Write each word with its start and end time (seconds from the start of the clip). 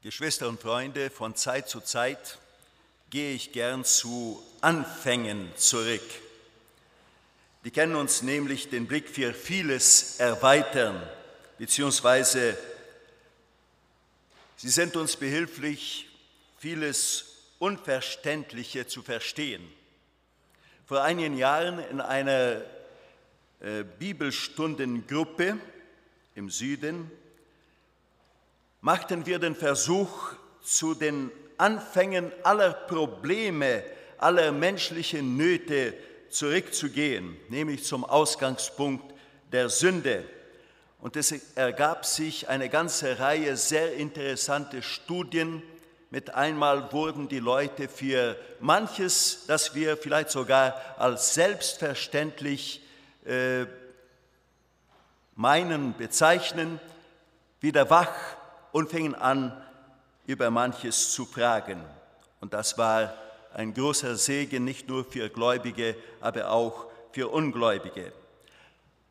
Geschwister 0.00 0.48
und 0.48 0.60
Freunde, 0.60 1.10
von 1.10 1.34
Zeit 1.34 1.68
zu 1.68 1.80
Zeit 1.80 2.38
gehe 3.10 3.34
ich 3.34 3.50
gern 3.50 3.84
zu 3.84 4.40
Anfängen 4.60 5.50
zurück. 5.56 6.08
Die 7.64 7.72
können 7.72 7.96
uns 7.96 8.22
nämlich 8.22 8.70
den 8.70 8.86
Blick 8.86 9.08
für 9.08 9.34
vieles 9.34 10.20
erweitern, 10.20 11.02
beziehungsweise 11.58 12.56
sie 14.56 14.68
sind 14.68 14.94
uns 14.94 15.16
behilflich, 15.16 16.08
vieles 16.58 17.34
Unverständliche 17.58 18.86
zu 18.86 19.02
verstehen. 19.02 19.66
Vor 20.86 21.02
einigen 21.02 21.36
Jahren 21.36 21.80
in 21.80 22.00
einer 22.00 22.62
äh, 23.58 23.82
Bibelstundengruppe 23.98 25.58
im 26.36 26.50
Süden 26.50 27.10
machten 28.80 29.26
wir 29.26 29.38
den 29.38 29.54
Versuch, 29.54 30.34
zu 30.62 30.94
den 30.94 31.30
Anfängen 31.56 32.30
aller 32.42 32.72
Probleme, 32.72 33.82
aller 34.18 34.52
menschlichen 34.52 35.36
Nöte 35.36 35.94
zurückzugehen, 36.30 37.36
nämlich 37.48 37.84
zum 37.84 38.04
Ausgangspunkt 38.04 39.14
der 39.50 39.68
Sünde. 39.68 40.24
Und 41.00 41.16
es 41.16 41.32
ergab 41.54 42.04
sich 42.04 42.48
eine 42.48 42.68
ganze 42.68 43.18
Reihe 43.18 43.56
sehr 43.56 43.94
interessanter 43.94 44.82
Studien. 44.82 45.62
Mit 46.10 46.34
einmal 46.34 46.92
wurden 46.92 47.28
die 47.28 47.38
Leute 47.38 47.88
für 47.88 48.36
manches, 48.60 49.44
das 49.46 49.74
wir 49.74 49.96
vielleicht 49.96 50.30
sogar 50.30 50.74
als 50.98 51.34
selbstverständlich 51.34 52.82
äh, 53.24 53.66
meinen, 55.36 55.96
bezeichnen, 55.96 56.80
wieder 57.60 57.90
wach 57.90 58.12
und 58.72 58.90
fingen 58.90 59.14
an, 59.14 59.52
über 60.26 60.50
manches 60.50 61.12
zu 61.12 61.24
fragen. 61.24 61.82
Und 62.40 62.52
das 62.52 62.76
war 62.78 63.14
ein 63.54 63.74
großer 63.74 64.16
Segen, 64.16 64.64
nicht 64.64 64.88
nur 64.88 65.04
für 65.04 65.28
Gläubige, 65.28 65.96
aber 66.20 66.50
auch 66.50 66.86
für 67.12 67.28
Ungläubige. 67.28 68.12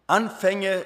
Anfänge 0.05 0.86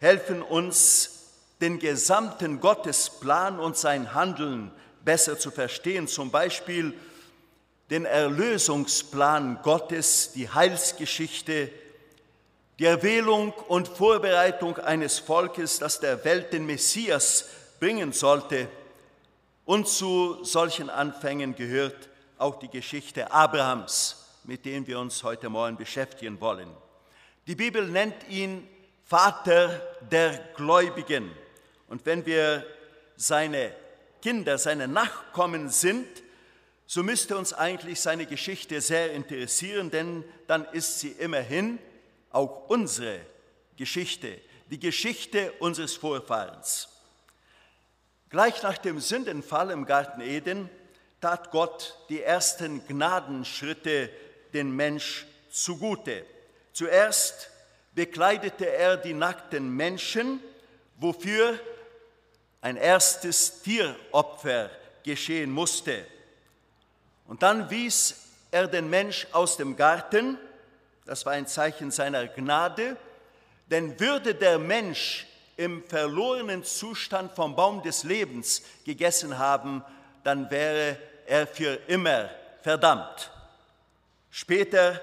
helfen 0.00 0.42
uns, 0.42 1.18
den 1.60 1.78
gesamten 1.78 2.58
Gottesplan 2.58 3.60
und 3.60 3.76
sein 3.76 4.14
Handeln 4.14 4.72
besser 5.04 5.38
zu 5.38 5.50
verstehen, 5.50 6.08
zum 6.08 6.30
Beispiel 6.30 6.92
den 7.90 8.04
Erlösungsplan 8.04 9.60
Gottes, 9.62 10.32
die 10.32 10.48
Heilsgeschichte, 10.48 11.70
die 12.78 12.86
Erwählung 12.86 13.52
und 13.68 13.86
Vorbereitung 13.86 14.78
eines 14.78 15.18
Volkes, 15.18 15.78
das 15.78 16.00
der 16.00 16.24
Welt 16.24 16.52
den 16.52 16.66
Messias 16.66 17.46
bringen 17.82 18.12
sollte. 18.12 18.68
Und 19.64 19.88
zu 19.88 20.44
solchen 20.44 20.88
Anfängen 20.88 21.56
gehört 21.56 22.08
auch 22.38 22.60
die 22.60 22.68
Geschichte 22.68 23.32
Abrahams, 23.32 24.38
mit 24.44 24.64
der 24.64 24.86
wir 24.86 25.00
uns 25.00 25.24
heute 25.24 25.48
Morgen 25.48 25.76
beschäftigen 25.76 26.40
wollen. 26.40 26.68
Die 27.48 27.56
Bibel 27.56 27.88
nennt 27.88 28.28
ihn 28.28 28.68
Vater 29.04 29.82
der 30.12 30.38
Gläubigen. 30.54 31.32
Und 31.88 32.06
wenn 32.06 32.24
wir 32.24 32.64
seine 33.16 33.74
Kinder, 34.22 34.58
seine 34.58 34.86
Nachkommen 34.86 35.68
sind, 35.68 36.06
so 36.86 37.02
müsste 37.02 37.36
uns 37.36 37.52
eigentlich 37.52 38.00
seine 38.00 38.26
Geschichte 38.26 38.80
sehr 38.80 39.10
interessieren, 39.10 39.90
denn 39.90 40.22
dann 40.46 40.66
ist 40.66 41.00
sie 41.00 41.10
immerhin 41.18 41.80
auch 42.30 42.68
unsere 42.68 43.22
Geschichte, 43.76 44.38
die 44.70 44.78
Geschichte 44.78 45.50
unseres 45.58 45.96
Vorfahrens. 45.96 46.91
Gleich 48.32 48.62
nach 48.62 48.78
dem 48.78 48.98
Sündenfall 48.98 49.70
im 49.72 49.84
Garten 49.84 50.22
Eden 50.22 50.70
tat 51.20 51.50
Gott 51.50 51.98
die 52.08 52.22
ersten 52.22 52.82
Gnadenschritte 52.86 54.08
den 54.54 54.74
Mensch 54.74 55.26
zugute. 55.50 56.24
Zuerst 56.72 57.50
bekleidete 57.94 58.70
er 58.70 58.96
die 58.96 59.12
nackten 59.12 59.68
Menschen, 59.76 60.40
wofür 60.96 61.60
ein 62.62 62.78
erstes 62.78 63.60
Tieropfer 63.60 64.70
geschehen 65.02 65.50
musste. 65.50 66.06
Und 67.26 67.42
dann 67.42 67.68
wies 67.68 68.30
er 68.50 68.66
den 68.66 68.88
Mensch 68.88 69.26
aus 69.32 69.58
dem 69.58 69.76
Garten, 69.76 70.38
das 71.04 71.26
war 71.26 71.34
ein 71.34 71.46
Zeichen 71.46 71.90
seiner 71.90 72.28
Gnade, 72.28 72.96
denn 73.66 74.00
würde 74.00 74.34
der 74.34 74.58
Mensch 74.58 75.26
im 75.56 75.84
verlorenen 75.84 76.64
Zustand 76.64 77.32
vom 77.32 77.54
Baum 77.54 77.82
des 77.82 78.04
Lebens 78.04 78.62
gegessen 78.84 79.38
haben, 79.38 79.84
dann 80.24 80.50
wäre 80.50 80.98
er 81.26 81.46
für 81.46 81.74
immer 81.88 82.30
verdammt. 82.62 83.30
Später 84.30 85.00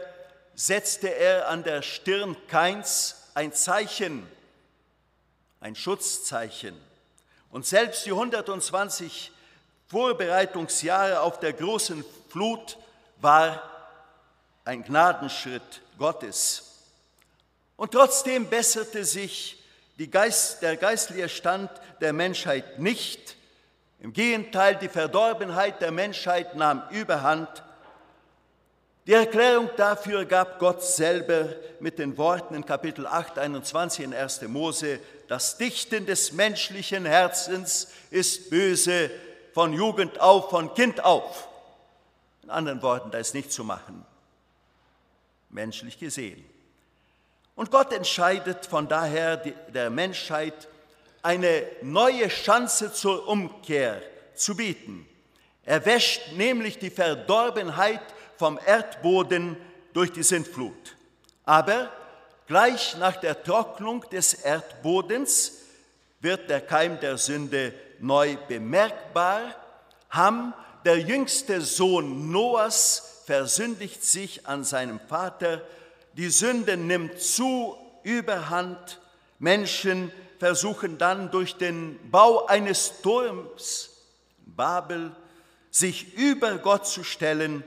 setzte 0.56 1.14
er 1.14 1.48
an 1.50 1.64
der 1.64 1.82
Stirn 1.82 2.36
Keins 2.48 3.16
ein 3.34 3.54
Zeichen, 3.54 4.28
ein 5.62 5.76
Schutzzeichen. 5.76 6.76
Und 7.52 7.66
selbst 7.66 8.06
die 8.06 8.12
120 8.12 9.32
Vorbereitungsjahre 9.88 11.22
auf 11.22 11.40
der 11.40 11.54
großen 11.54 12.04
Flut 12.30 12.78
war 13.22 13.64
ein 14.66 14.84
Gnadenschritt 14.84 15.82
Gottes. 15.98 16.64
Und 17.76 17.92
trotzdem 17.92 18.50
besserte 18.50 19.06
sich 19.06 19.59
Geist, 20.08 20.62
der 20.62 20.78
geistliche 20.78 21.28
Stand 21.28 21.70
der 22.00 22.14
Menschheit 22.14 22.80
nicht. 22.80 23.36
Im 24.00 24.14
Gegenteil, 24.14 24.76
die 24.76 24.88
Verdorbenheit 24.88 25.82
der 25.82 25.92
Menschheit 25.92 26.56
nahm 26.56 26.84
überhand. 26.92 27.50
Die 29.06 29.14
Erklärung 29.14 29.70
dafür 29.76 30.24
gab 30.24 30.60
Gott 30.60 30.84
selber 30.84 31.50
mit 31.80 32.00
den 32.00 32.18
Worten 32.18 32.54
in 32.54 32.66
Kapitel 32.66 33.08
8, 33.08 33.40
21 33.40 34.06
in 34.06 34.14
1. 34.14 34.44
Mose, 34.44 35.00
das 35.28 35.58
Dichten 35.58 36.06
des 36.06 36.32
menschlichen 36.32 37.06
Herzens 37.06 37.92
ist 38.10 38.50
böse 38.50 39.12
von 39.54 39.74
Jugend 39.74 40.22
auf, 40.22 40.50
von 40.50 40.74
Kind 40.76 41.04
auf. 41.04 41.48
In 42.44 42.50
anderen 42.50 42.82
Worten, 42.82 43.12
da 43.12 43.18
ist 43.18 43.34
nichts 43.34 43.54
zu 43.56 43.64
machen, 43.64 44.06
menschlich 45.50 46.00
gesehen. 46.00 46.44
Und 47.60 47.72
Gott 47.72 47.92
entscheidet 47.92 48.66
von 48.68 48.88
daher 48.88 49.36
der 49.36 49.90
Menschheit 49.90 50.70
eine 51.22 51.64
neue 51.82 52.30
Chance 52.30 52.94
zur 52.94 53.28
Umkehr 53.28 54.02
zu 54.34 54.56
bieten. 54.56 55.06
Er 55.66 55.86
wäscht 55.86 56.22
nämlich 56.38 56.80
die 56.80 56.90
Verdorbenheit 56.90 58.00
vom 58.38 58.58
Erdboden 58.66 59.58
durch 59.92 60.10
die 60.14 60.24
Sintflut. 60.24 60.96
Aber 61.44 61.92
gleich 62.48 62.96
nach 62.96 63.18
der 63.18 63.44
Trocknung 63.44 64.06
des 64.10 64.36
Erdbodens 64.36 65.58
wird 66.22 66.50
der 66.50 66.62
Keim 66.62 66.98
der 67.02 67.18
Sünde 67.18 67.74
neu 68.00 68.38
bemerkbar. 68.48 69.54
Ham, 70.12 70.54
der 70.86 71.00
jüngste 71.00 71.60
Sohn 71.60 72.32
Noahs, 72.32 73.24
versündigt 73.26 74.02
sich 74.02 74.48
an 74.48 74.64
seinem 74.64 75.02
Vater 75.10 75.62
die 76.14 76.30
Sünde 76.30 76.78
nimmt 76.78 77.20
zu, 77.20 77.76
überhand. 78.04 79.00
Menschen 79.40 80.12
versuchen 80.40 80.98
dann 80.98 81.32
durch 81.32 81.56
den 81.56 82.00
Bau 82.10 82.46
eines 82.46 83.02
Turms, 83.02 83.90
Babel, 84.46 85.12
sich 85.72 86.16
über 86.16 86.58
Gott 86.58 86.88
zu 86.88 87.04
stellen. 87.04 87.64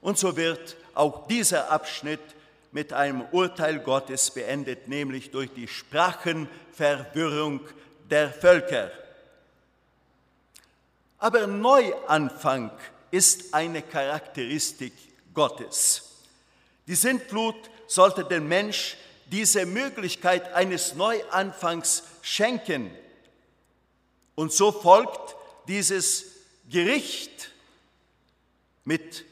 Und 0.00 0.18
so 0.18 0.36
wird 0.36 0.76
auch 0.94 1.26
dieser 1.26 1.70
Abschnitt 1.70 2.20
mit 2.72 2.92
einem 2.92 3.22
Urteil 3.32 3.80
Gottes 3.80 4.30
beendet, 4.30 4.86
nämlich 4.88 5.30
durch 5.30 5.50
die 5.52 5.66
Sprachenverwirrung 5.66 7.60
der 8.08 8.30
Völker. 8.30 8.90
Aber 11.18 11.46
Neuanfang 11.46 12.70
ist 13.10 13.52
eine 13.52 13.82
Charakteristik 13.82 14.92
Gottes. 15.34 16.10
Die 16.86 16.94
Sintflut 16.94 17.70
sollte 17.90 18.22
dem 18.24 18.46
Mensch 18.46 18.96
diese 19.26 19.66
Möglichkeit 19.66 20.52
eines 20.54 20.94
Neuanfangs 20.94 22.04
schenken. 22.22 22.88
Und 24.36 24.52
so 24.52 24.70
folgt 24.70 25.34
dieses 25.66 26.24
Gericht 26.70 27.50
mit 28.84 29.24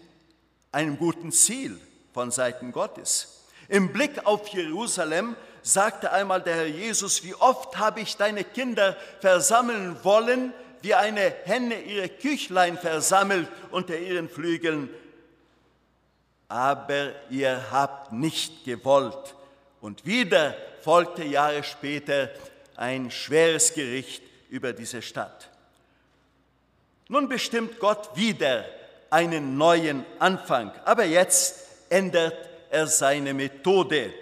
einem 0.73 0.99
guten 0.99 1.31
Ziel 1.31 1.81
von 2.13 2.33
Seiten 2.33 2.73
Gottes. 2.73 3.45
Im 3.69 3.93
Blick 3.93 4.27
auf 4.27 4.49
Jerusalem 4.49 5.37
sagte 5.63 6.11
einmal 6.11 6.43
der 6.43 6.57
Herr 6.57 6.67
Jesus, 6.67 7.23
wie 7.23 7.37
oft 7.37 7.79
habe 7.79 8.01
ich 8.01 8.17
deine 8.17 8.43
Kinder 8.43 8.97
versammeln 9.21 9.97
wollen, 10.03 10.53
wie 10.83 10.95
eine 10.95 11.33
Henne 11.45 11.81
ihre 11.83 12.09
Küchlein 12.09 12.77
versammelt 12.77 13.49
unter 13.71 13.97
ihren 13.97 14.29
Flügeln, 14.29 14.91
aber 16.49 17.13
ihr 17.31 17.71
habt 17.71 18.13
nicht 18.13 18.65
gewollt. 18.65 19.35
Und 19.81 20.05
wieder 20.07 20.57
folgte 20.83 21.25
Jahre 21.25 21.63
später 21.63 22.31
ein 22.77 23.11
schweres 23.11 23.75
Gericht 23.75 24.23
über 24.49 24.73
diese 24.73 25.03
Stadt. 25.03 25.51
Nun 27.09 27.29
bestimmt 27.29 27.79
Gott 27.79 28.17
wieder 28.17 28.65
einen 29.11 29.57
neuen 29.57 30.05
Anfang, 30.19 30.73
aber 30.85 31.05
jetzt 31.05 31.67
ändert 31.89 32.37
er 32.71 32.87
seine 32.87 33.33
Methode. 33.35 34.13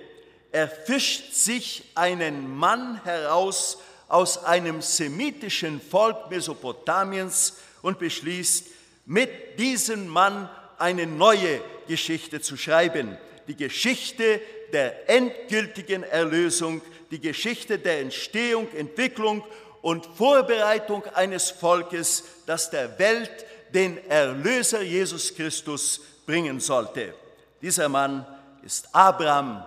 Er 0.53 0.69
fischt 0.69 1.33
sich 1.33 1.85
einen 1.95 2.57
Mann 2.57 3.03
heraus 3.05 3.79
aus 4.09 4.45
einem 4.45 4.83
semitischen 4.83 5.81
Volk 5.81 6.31
Mesopotamiens 6.31 7.59
und 7.83 7.99
beschließt, 7.99 8.69
mit 9.05 9.59
diesem 9.59 10.09
Mann 10.09 10.49
eine 10.79 11.07
neue 11.07 11.61
Geschichte 11.87 12.41
zu 12.41 12.57
schreiben. 12.57 13.17
Die 13.49 13.57
Geschichte 13.57 14.41
der 14.73 15.09
endgültigen 15.09 16.03
Erlösung, 16.03 16.83
die 17.11 17.21
Geschichte 17.21 17.79
der 17.79 18.01
Entstehung, 18.01 18.69
Entwicklung 18.73 19.45
und 19.83 20.07
Vorbereitung 20.07 21.05
eines 21.15 21.51
Volkes, 21.51 22.25
das 22.47 22.71
der 22.71 22.99
Welt 22.99 23.31
den 23.73 23.99
Erlöser 24.09 24.83
Jesus 24.83 25.35
Christus 25.35 26.01
bringen 26.27 26.61
sollte. 26.61 27.15
Dieser 27.63 27.89
Mann 27.89 28.27
ist 28.63 28.93
Abraham. 28.93 29.65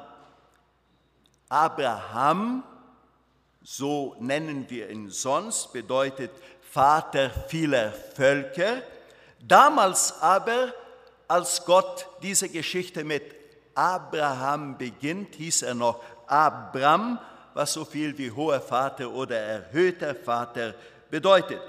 Abraham, 1.47 2.63
so 3.63 4.15
nennen 4.19 4.65
wir 4.69 4.89
ihn 4.89 5.09
sonst, 5.09 5.71
bedeutet 5.73 6.31
Vater 6.71 7.31
vieler 7.47 7.91
Völker. 7.91 8.83
Damals 9.39 10.21
aber, 10.21 10.73
als 11.29 11.63
Gott 11.63 12.07
diese 12.23 12.49
Geschichte 12.49 13.03
mit 13.03 13.23
Abraham 13.75 14.77
beginnt, 14.77 15.35
hieß 15.35 15.61
er 15.61 15.75
noch 15.75 16.03
Abram, 16.27 17.19
was 17.53 17.71
so 17.73 17.85
viel 17.85 18.17
wie 18.17 18.31
hoher 18.31 18.59
Vater 18.59 19.09
oder 19.11 19.37
erhöhter 19.37 20.15
Vater 20.15 20.73
bedeutet. 21.09 21.61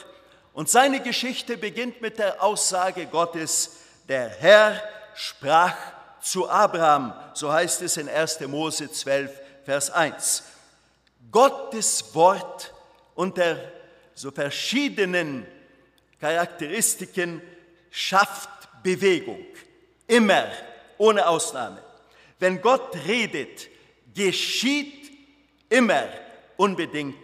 Und 0.55 0.69
seine 0.69 1.01
Geschichte 1.01 1.57
beginnt 1.57 2.01
mit 2.01 2.19
der 2.19 2.43
Aussage 2.43 3.07
Gottes, 3.07 3.77
der 4.09 4.29
Herr 4.29 4.83
sprach 5.15 5.77
zu 6.21 6.49
Abraham, 6.49 7.13
so 7.35 7.53
heißt 7.53 7.83
es 7.83 7.99
in 7.99 8.09
1. 8.09 8.41
Mose 8.49 8.91
12, 8.91 9.31
Vers 9.65 9.91
1. 9.91 10.43
Gottes 11.31 12.15
Wort 12.15 12.73
unter 13.15 13.59
so 14.15 14.31
verschiedenen 14.31 15.47
Charakteristiken 16.19 17.43
schafft 17.91 18.60
Bewegung, 18.83 19.45
immer, 20.07 20.47
ohne 20.99 21.27
Ausnahme. 21.27 21.83
Wenn 22.39 22.61
Gott 22.61 22.97
redet, 23.07 23.69
geschieht 24.15 25.11
immer 25.69 26.09
unbedingt 26.57 27.17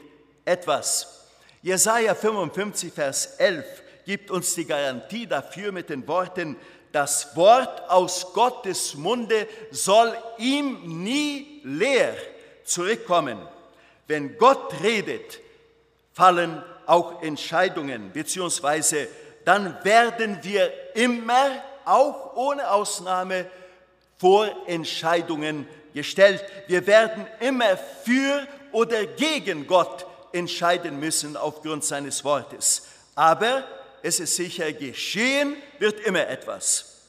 etwas. 0.44 1.26
Jesaja 1.62 2.14
55, 2.14 2.92
Vers 2.92 3.26
11 3.38 3.64
gibt 4.04 4.30
uns 4.30 4.54
die 4.54 4.66
Garantie 4.66 5.26
dafür 5.26 5.72
mit 5.72 5.90
den 5.90 6.06
Worten, 6.06 6.56
das 6.92 7.36
Wort 7.36 7.90
aus 7.90 8.32
Gottes 8.32 8.94
Munde 8.94 9.46
soll 9.70 10.16
ihm 10.38 11.02
nie 11.02 11.60
leer 11.64 12.16
zurückkommen. 12.64 13.38
Wenn 14.06 14.38
Gott 14.38 14.72
redet, 14.82 15.40
fallen 16.12 16.62
auch 16.86 17.20
Entscheidungen, 17.20 18.12
beziehungsweise 18.12 19.08
dann 19.46 19.84
werden 19.84 20.40
wir 20.42 20.72
immer, 20.96 21.62
auch 21.84 22.34
ohne 22.34 22.68
Ausnahme, 22.68 23.48
vor 24.18 24.48
Entscheidungen 24.66 25.68
gestellt. 25.94 26.44
Wir 26.66 26.84
werden 26.88 27.24
immer 27.38 27.76
für 27.76 28.44
oder 28.72 29.06
gegen 29.06 29.68
Gott 29.68 30.04
entscheiden 30.32 30.98
müssen 30.98 31.36
aufgrund 31.36 31.84
seines 31.84 32.24
Wortes. 32.24 32.88
Aber 33.14 33.62
es 34.02 34.18
ist 34.18 34.34
sicher, 34.34 34.72
geschehen 34.72 35.56
wird 35.78 36.00
immer 36.00 36.26
etwas. 36.26 37.02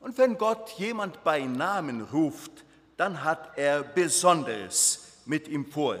Und 0.00 0.18
wenn 0.18 0.36
Gott 0.36 0.72
jemand 0.72 1.24
bei 1.24 1.40
Namen 1.40 2.02
ruft, 2.02 2.52
dann 2.98 3.24
hat 3.24 3.56
er 3.56 3.82
Besonderes 3.82 5.22
mit 5.24 5.48
ihm 5.48 5.64
vor. 5.64 5.98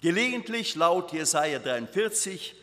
Gelegentlich 0.00 0.76
laut 0.76 1.12
Jesaja 1.12 1.58
43 1.58 2.56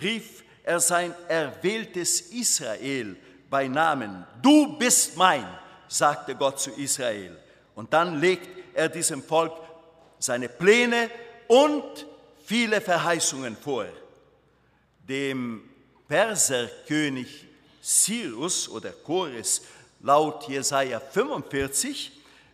rief 0.00 0.44
er 0.62 0.80
sein 0.80 1.14
erwähltes 1.28 2.20
Israel 2.32 3.16
bei 3.50 3.68
Namen. 3.68 4.24
Du 4.42 4.76
bist 4.78 5.16
mein, 5.16 5.46
sagte 5.88 6.34
Gott 6.34 6.58
zu 6.58 6.70
Israel. 6.72 7.36
Und 7.74 7.92
dann 7.92 8.20
legt 8.20 8.48
er 8.74 8.88
diesem 8.88 9.22
Volk 9.22 9.52
seine 10.18 10.48
Pläne 10.48 11.10
und 11.48 12.06
viele 12.44 12.80
Verheißungen 12.80 13.56
vor. 13.56 13.86
Dem 15.06 15.68
Perserkönig 16.08 17.46
Cyrus 17.82 18.68
oder 18.68 18.92
Chores 18.92 19.62
laut 20.00 20.48
Jesaja 20.48 21.00
45 21.00 22.12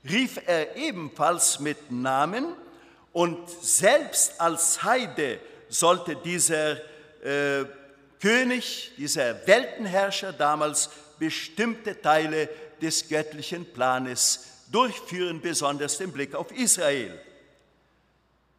rief 0.08 0.40
er 0.46 0.76
ebenfalls 0.76 1.60
mit 1.60 1.90
Namen 1.90 2.54
und 3.12 3.48
selbst 3.48 4.40
als 4.40 4.82
Heide 4.82 5.40
sollte 5.68 6.16
dieser 6.16 6.76
äh, 7.22 7.64
König, 8.20 8.92
dieser 8.96 9.46
Weltenherrscher 9.46 10.32
damals 10.32 10.90
bestimmte 11.18 12.00
Teile 12.00 12.48
des 12.80 13.08
göttlichen 13.08 13.64
Planes 13.64 14.46
durchführen, 14.70 15.40
besonders 15.40 15.98
den 15.98 16.12
Blick 16.12 16.34
auf 16.34 16.52
Israel. 16.52 17.18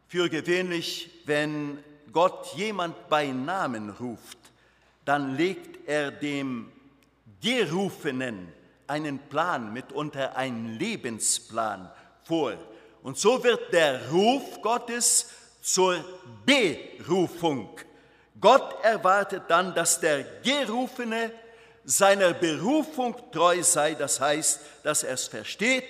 Für 0.08 0.28
gewöhnlich, 0.28 1.10
wenn 1.24 1.78
Gott 2.12 2.54
jemand 2.56 3.08
bei 3.08 3.26
Namen 3.28 3.90
ruft, 3.90 4.38
dann 5.04 5.36
legt 5.36 5.88
er 5.88 6.10
dem 6.10 6.70
Gerufenen 7.40 8.52
einen 8.86 9.18
Plan, 9.18 9.72
mitunter 9.72 10.36
einen 10.36 10.78
Lebensplan 10.78 11.90
vor. 12.24 12.54
Und 13.02 13.18
so 13.18 13.42
wird 13.42 13.72
der 13.72 14.10
Ruf 14.10 14.60
Gottes 14.60 15.28
zur 15.62 16.04
Berufung. 16.44 17.70
Gott 18.42 18.84
erwartet 18.84 19.44
dann, 19.48 19.72
dass 19.72 20.00
der 20.00 20.24
Gerufene 20.42 21.30
seiner 21.84 22.34
Berufung 22.34 23.16
treu 23.30 23.62
sei, 23.62 23.94
das 23.94 24.20
heißt, 24.20 24.60
dass 24.82 25.04
er 25.04 25.14
es 25.14 25.28
versteht, 25.28 25.84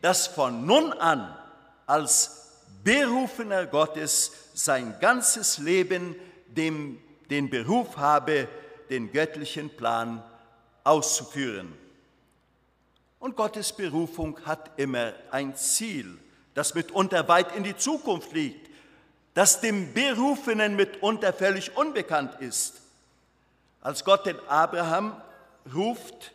dass 0.00 0.28
von 0.28 0.64
nun 0.64 0.92
an 0.92 1.36
als 1.84 2.52
Berufener 2.84 3.66
Gottes 3.66 4.30
sein 4.54 4.94
ganzes 5.00 5.58
Leben 5.58 6.14
dem, 6.46 7.02
den 7.28 7.50
Beruf 7.50 7.96
habe, 7.96 8.48
den 8.88 9.10
göttlichen 9.10 9.68
Plan 9.68 10.22
auszuführen. 10.84 11.72
Und 13.18 13.34
Gottes 13.34 13.72
Berufung 13.72 14.38
hat 14.44 14.70
immer 14.78 15.12
ein 15.32 15.56
Ziel, 15.56 16.18
das 16.54 16.74
mitunter 16.74 17.26
weit 17.26 17.56
in 17.56 17.64
die 17.64 17.76
Zukunft 17.76 18.32
liegt 18.32 18.70
das 19.36 19.60
dem 19.60 19.92
Berufenen 19.92 20.76
mitunter 20.76 21.30
völlig 21.30 21.76
unbekannt 21.76 22.40
ist. 22.40 22.80
Als 23.82 24.02
Gott 24.02 24.24
den 24.24 24.38
Abraham 24.48 25.14
ruft, 25.74 26.32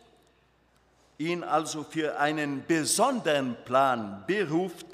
ihn 1.18 1.42
also 1.42 1.82
für 1.82 2.20
einen 2.20 2.64
besonderen 2.64 3.56
Plan 3.64 4.22
beruft, 4.28 4.86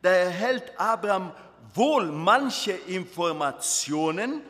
da 0.00 0.10
erhält 0.10 0.78
Abraham 0.78 1.32
wohl 1.74 2.06
manche 2.06 2.70
Informationen, 2.70 4.42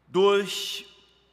durch 0.07 0.85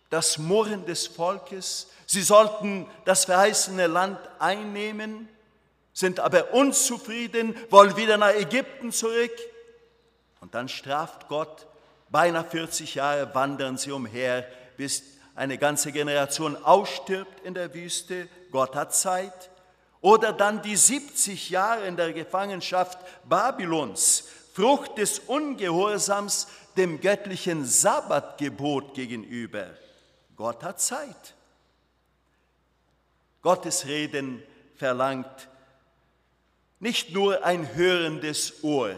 das 0.08 0.38
Murren 0.38 0.86
des 0.86 1.06
Volkes. 1.06 1.88
Sie 2.06 2.22
sollten 2.22 2.86
das 3.04 3.26
verheißene 3.26 3.88
Land 3.88 4.18
einnehmen 4.38 5.28
sind 5.96 6.20
aber 6.20 6.52
unzufrieden, 6.52 7.56
wollen 7.70 7.96
wieder 7.96 8.18
nach 8.18 8.34
Ägypten 8.34 8.92
zurück. 8.92 9.32
Und 10.40 10.54
dann 10.54 10.68
straft 10.68 11.28
Gott, 11.28 11.66
beinahe 12.10 12.44
40 12.44 12.94
Jahre 12.94 13.34
wandern 13.34 13.78
sie 13.78 13.90
umher, 13.90 14.46
bis 14.76 15.02
eine 15.34 15.58
ganze 15.58 15.92
Generation 15.92 16.56
ausstirbt 16.64 17.40
in 17.44 17.54
der 17.54 17.74
Wüste. 17.74 18.28
Gott 18.50 18.74
hat 18.74 18.94
Zeit. 18.94 19.50
Oder 20.00 20.32
dann 20.32 20.62
die 20.62 20.76
70 20.76 21.50
Jahre 21.50 21.86
in 21.86 21.96
der 21.96 22.12
Gefangenschaft 22.12 22.98
Babylons, 23.24 24.24
Frucht 24.54 24.98
des 24.98 25.18
Ungehorsams 25.18 26.48
dem 26.76 27.00
göttlichen 27.00 27.64
Sabbatgebot 27.64 28.94
gegenüber. 28.94 29.66
Gott 30.36 30.62
hat 30.62 30.80
Zeit. 30.80 31.34
Gottes 33.42 33.86
Reden 33.86 34.42
verlangt 34.76 35.48
nicht 36.78 37.12
nur 37.12 37.44
ein 37.44 37.74
hörendes 37.74 38.62
Ohr, 38.62 38.94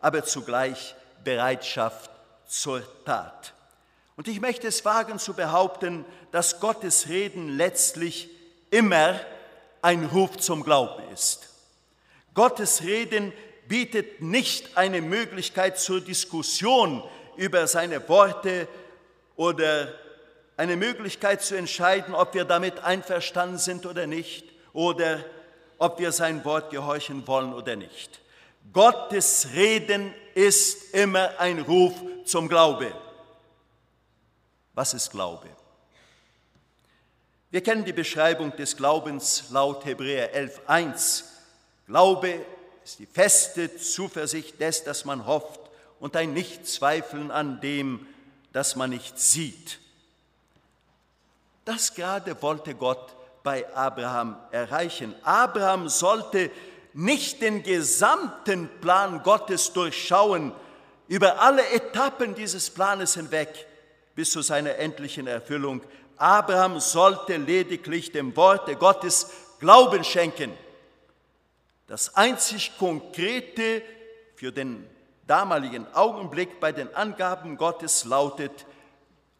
aber 0.00 0.24
zugleich 0.24 0.94
Bereitschaft 1.24 2.10
zur 2.46 2.82
Tat. 3.04 3.54
Und 4.16 4.28
ich 4.28 4.40
möchte 4.40 4.66
es 4.66 4.84
wagen 4.84 5.18
zu 5.18 5.34
behaupten, 5.34 6.04
dass 6.32 6.60
Gottes 6.60 7.08
Reden 7.08 7.48
letztlich 7.56 8.28
immer 8.70 9.18
ein 9.82 10.04
Ruf 10.04 10.36
zum 10.36 10.62
Glauben 10.62 11.02
ist. 11.12 11.48
Gottes 12.34 12.82
Reden 12.82 13.32
bietet 13.66 14.20
nicht 14.20 14.76
eine 14.76 15.00
Möglichkeit 15.00 15.78
zur 15.78 16.00
Diskussion 16.00 17.02
über 17.36 17.66
seine 17.66 18.06
Worte 18.08 18.68
oder 19.36 19.88
eine 20.56 20.76
Möglichkeit 20.76 21.42
zu 21.42 21.56
entscheiden, 21.56 22.14
ob 22.14 22.34
wir 22.34 22.44
damit 22.44 22.80
einverstanden 22.80 23.58
sind 23.58 23.86
oder 23.86 24.06
nicht 24.06 24.44
oder 24.74 25.24
ob 25.78 25.98
wir 25.98 26.12
sein 26.12 26.44
Wort 26.44 26.70
gehorchen 26.70 27.26
wollen 27.26 27.54
oder 27.54 27.76
nicht. 27.76 28.19
Gottes 28.72 29.48
Reden 29.54 30.14
ist 30.34 30.94
immer 30.94 31.38
ein 31.38 31.58
Ruf 31.60 31.94
zum 32.24 32.48
Glaube. 32.48 32.94
Was 34.74 34.94
ist 34.94 35.10
Glaube? 35.10 35.48
Wir 37.50 37.62
kennen 37.62 37.84
die 37.84 37.92
Beschreibung 37.92 38.54
des 38.54 38.76
Glaubens 38.76 39.44
laut 39.50 39.84
Hebräer 39.84 40.32
11.1. 40.34 41.24
Glaube 41.86 42.46
ist 42.84 43.00
die 43.00 43.06
feste 43.06 43.76
Zuversicht 43.76 44.60
des, 44.60 44.84
dass 44.84 45.04
man 45.04 45.26
hofft 45.26 45.60
und 45.98 46.16
ein 46.16 46.32
Nichtzweifeln 46.32 47.30
an 47.32 47.60
dem, 47.60 48.06
das 48.52 48.76
man 48.76 48.90
nicht 48.90 49.18
sieht. 49.18 49.80
Das 51.64 51.94
gerade 51.94 52.40
wollte 52.40 52.74
Gott 52.74 53.16
bei 53.42 53.68
Abraham 53.74 54.36
erreichen. 54.50 55.14
Abraham 55.22 55.88
sollte 55.88 56.50
nicht 56.92 57.40
den 57.42 57.62
gesamten 57.62 58.68
Plan 58.80 59.22
Gottes 59.22 59.72
durchschauen, 59.72 60.52
über 61.08 61.40
alle 61.40 61.68
Etappen 61.70 62.34
dieses 62.34 62.70
Planes 62.70 63.14
hinweg 63.14 63.66
bis 64.14 64.30
zu 64.30 64.42
seiner 64.42 64.76
endlichen 64.76 65.26
Erfüllung. 65.26 65.82
Abraham 66.16 66.80
sollte 66.80 67.36
lediglich 67.36 68.12
dem 68.12 68.36
Worte 68.36 68.76
Gottes 68.76 69.30
Glauben 69.58 70.04
schenken. 70.04 70.52
Das 71.86 72.16
einzig 72.16 72.72
Konkrete 72.78 73.82
für 74.36 74.52
den 74.52 74.86
damaligen 75.26 75.86
Augenblick 75.94 76.60
bei 76.60 76.72
den 76.72 76.94
Angaben 76.94 77.56
Gottes 77.56 78.04
lautet, 78.04 78.66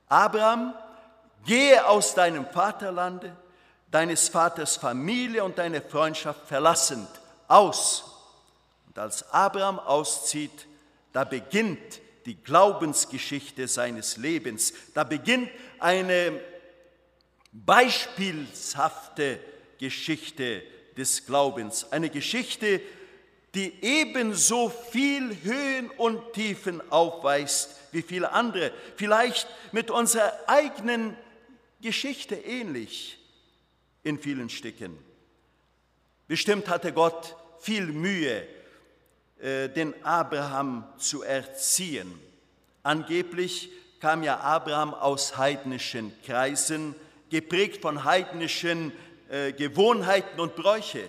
Abraham, 0.09 0.75
gehe 1.47 1.87
aus 1.87 2.14
deinem 2.14 2.47
Vaterlande, 2.47 3.37
deines 3.90 4.28
Vaters 4.28 4.76
Familie 4.76 5.45
und 5.45 5.59
deine 5.59 5.80
Freundschaft 5.80 6.47
verlassend 6.47 7.09
aus. 7.50 8.04
Und 8.87 8.99
als 8.99 9.23
Abraham 9.33 9.78
auszieht, 9.78 10.66
da 11.12 11.25
beginnt 11.25 12.00
die 12.26 12.37
Glaubensgeschichte 12.37 13.66
seines 13.66 14.16
Lebens. 14.16 14.73
Da 14.95 15.04
beginnt 15.04 15.50
eine 15.78 16.40
beispielshafte 17.52 19.40
Geschichte 19.78 20.62
des 20.97 21.26
Glaubens. 21.26 21.90
Eine 21.90 22.11
Geschichte, 22.11 22.80
die 23.54 23.83
ebenso 23.83 24.69
viel 24.69 25.37
Höhen 25.42 25.90
und 25.90 26.33
Tiefen 26.35 26.80
aufweist 26.90 27.76
wie 27.92 28.02
viele 28.02 28.33
andere. 28.33 28.73
Vielleicht 28.97 29.49
mit 29.73 29.90
unserer 29.90 30.33
eigenen 30.47 31.16
Geschichte 31.80 32.37
ähnlich 32.37 33.19
in 34.02 34.19
vielen 34.19 34.49
Stücken. 34.49 34.97
Bestimmt 36.28 36.69
hatte 36.69 36.92
Gott 36.92 37.37
viel 37.60 37.86
Mühe, 37.86 38.46
äh, 39.40 39.68
den 39.68 39.94
Abraham 40.04 40.84
zu 40.98 41.22
erziehen. 41.22 42.18
Angeblich 42.82 43.70
kam 44.00 44.22
ja 44.22 44.40
Abraham 44.40 44.94
aus 44.94 45.36
heidnischen 45.36 46.12
Kreisen, 46.24 46.94
geprägt 47.30 47.82
von 47.82 48.04
heidnischen 48.04 48.92
äh, 49.28 49.52
Gewohnheiten 49.52 50.40
und 50.40 50.56
Bräuche. 50.56 51.08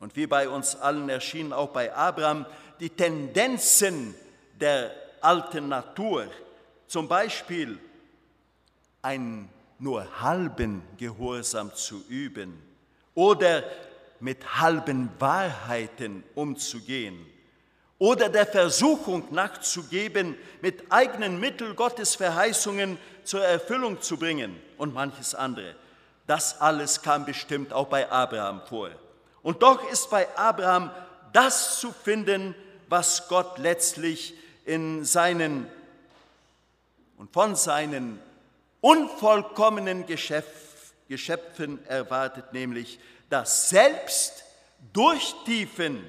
Und 0.00 0.16
wie 0.16 0.26
bei 0.26 0.48
uns 0.48 0.76
allen 0.76 1.08
erschienen 1.08 1.52
auch 1.52 1.70
bei 1.70 1.94
Abraham 1.94 2.46
die 2.80 2.90
Tendenzen 2.90 4.14
der 4.60 4.92
alten 5.20 5.68
Natur, 5.68 6.26
zum 6.86 7.08
Beispiel 7.08 7.78
ein 9.02 9.48
nur 9.78 10.20
halben 10.20 10.82
Gehorsam 10.96 11.74
zu 11.74 12.02
üben 12.08 12.62
oder 13.14 13.64
mit 14.24 14.58
halben 14.58 15.10
Wahrheiten 15.18 16.24
umzugehen 16.34 17.26
oder 17.98 18.30
der 18.30 18.46
Versuchung 18.46 19.22
nachzugeben, 19.34 20.34
mit 20.62 20.90
eigenen 20.90 21.38
Mitteln 21.38 21.76
Gottes 21.76 22.14
Verheißungen 22.14 22.96
zur 23.24 23.44
Erfüllung 23.44 24.00
zu 24.00 24.16
bringen 24.16 24.58
und 24.78 24.94
manches 24.94 25.34
andere. 25.34 25.76
Das 26.26 26.58
alles 26.62 27.02
kam 27.02 27.26
bestimmt 27.26 27.74
auch 27.74 27.88
bei 27.88 28.10
Abraham 28.10 28.62
vor. 28.66 28.88
Und 29.42 29.62
doch 29.62 29.86
ist 29.92 30.08
bei 30.08 30.26
Abraham 30.38 30.90
das 31.34 31.78
zu 31.78 31.92
finden, 31.92 32.54
was 32.88 33.28
Gott 33.28 33.58
letztlich 33.58 34.32
in 34.64 35.04
seinen 35.04 35.66
und 37.18 37.30
von 37.30 37.56
seinen 37.56 38.18
unvollkommenen 38.80 40.06
Geschöpfen 40.06 41.84
erwartet, 41.86 42.54
nämlich 42.54 42.98
dass 43.28 43.68
selbst 43.68 44.44
durch 44.92 45.34
Tiefen 45.44 46.04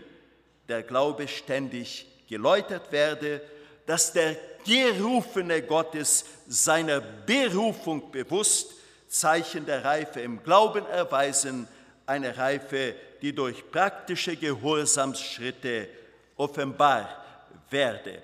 der 0.68 0.84
Glaube 0.84 1.28
ständig 1.28 2.08
geläutert 2.28 2.92
werde, 2.92 3.42
dass 3.86 4.14
der 4.14 4.36
Gerufene 4.66 5.62
Gottes 5.62 6.26
seiner 6.48 7.00
Berufung 7.00 8.12
bewusst 8.12 8.74
Zeichen 9.08 9.66
der 9.66 9.86
Reife 9.86 10.22
im 10.22 10.42
Glauben 10.44 10.86
erweisen, 10.88 11.68
eine 12.06 12.36
Reife, 12.36 12.96
die 13.22 13.34
durch 13.34 13.70
praktische 13.72 14.36
Gehorsamsschritte 14.36 15.88
offenbar 16.36 17.24
werde. 17.70 18.22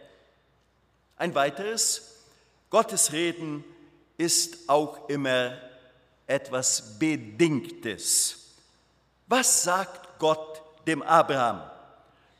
Ein 1.17 1.33
weiteres, 1.35 2.17
Gottes 2.69 3.11
Reden 3.11 3.63
ist 4.17 4.67
auch 4.67 5.07
immer 5.09 5.57
etwas 6.27 6.97
Bedingtes. 6.97 8.40
Was 9.31 9.63
sagt 9.63 10.19
Gott 10.19 10.61
dem 10.85 11.01
Abraham? 11.03 11.61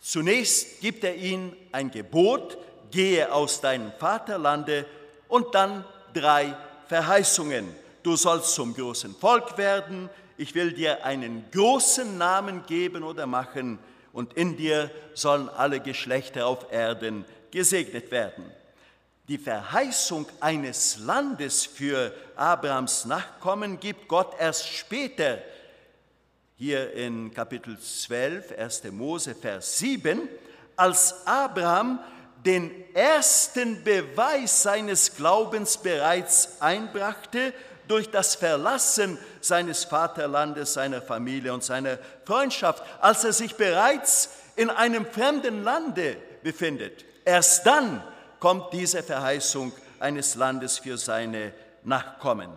Zunächst 0.01 0.81
gibt 0.81 1.05
er 1.05 1.15
ihm 1.15 1.55
ein 1.71 1.89
Gebot, 1.89 2.57
gehe 2.91 3.31
aus 3.31 3.61
deinem 3.61 3.93
Vaterlande 3.93 4.85
und 5.29 5.55
dann 5.55 5.85
drei 6.13 6.53
Verheißungen. 6.89 7.73
Du 8.03 8.17
sollst 8.17 8.53
zum 8.55 8.73
großen 8.73 9.15
Volk 9.15 9.57
werden, 9.57 10.09
ich 10.35 10.53
will 10.53 10.73
dir 10.73 11.05
einen 11.05 11.45
großen 11.53 12.17
Namen 12.17 12.65
geben 12.65 13.03
oder 13.03 13.25
machen 13.25 13.79
und 14.11 14.33
in 14.33 14.57
dir 14.57 14.91
sollen 15.13 15.47
alle 15.47 15.79
Geschlechter 15.79 16.45
auf 16.45 16.73
Erden 16.73 17.23
gesegnet 17.51 18.11
werden. 18.11 18.51
Die 19.29 19.37
Verheißung 19.37 20.25
eines 20.41 20.97
Landes 20.97 21.65
für 21.65 22.13
Abrahams 22.35 23.05
Nachkommen 23.05 23.79
gibt 23.79 24.09
Gott 24.09 24.35
erst 24.37 24.67
später 24.67 25.37
hier 26.61 26.93
in 26.93 27.33
Kapitel 27.33 27.75
12, 27.75 28.55
1. 28.55 28.83
Mose, 28.91 29.33
Vers 29.33 29.79
7, 29.79 30.29
als 30.75 31.25
Abraham 31.25 31.97
den 32.45 32.71
ersten 32.93 33.83
Beweis 33.83 34.61
seines 34.61 35.15
Glaubens 35.15 35.79
bereits 35.79 36.61
einbrachte 36.61 37.51
durch 37.87 38.11
das 38.11 38.35
Verlassen 38.35 39.17
seines 39.39 39.85
Vaterlandes, 39.85 40.73
seiner 40.73 41.01
Familie 41.01 41.51
und 41.51 41.63
seiner 41.63 41.97
Freundschaft, 42.25 42.83
als 42.99 43.23
er 43.23 43.33
sich 43.33 43.55
bereits 43.55 44.29
in 44.55 44.69
einem 44.69 45.07
fremden 45.07 45.63
Lande 45.63 46.15
befindet. 46.43 47.05
Erst 47.25 47.65
dann 47.65 48.03
kommt 48.39 48.71
diese 48.71 49.01
Verheißung 49.01 49.71
eines 49.99 50.35
Landes 50.35 50.77
für 50.77 50.99
seine 50.99 51.53
Nachkommen. 51.83 52.51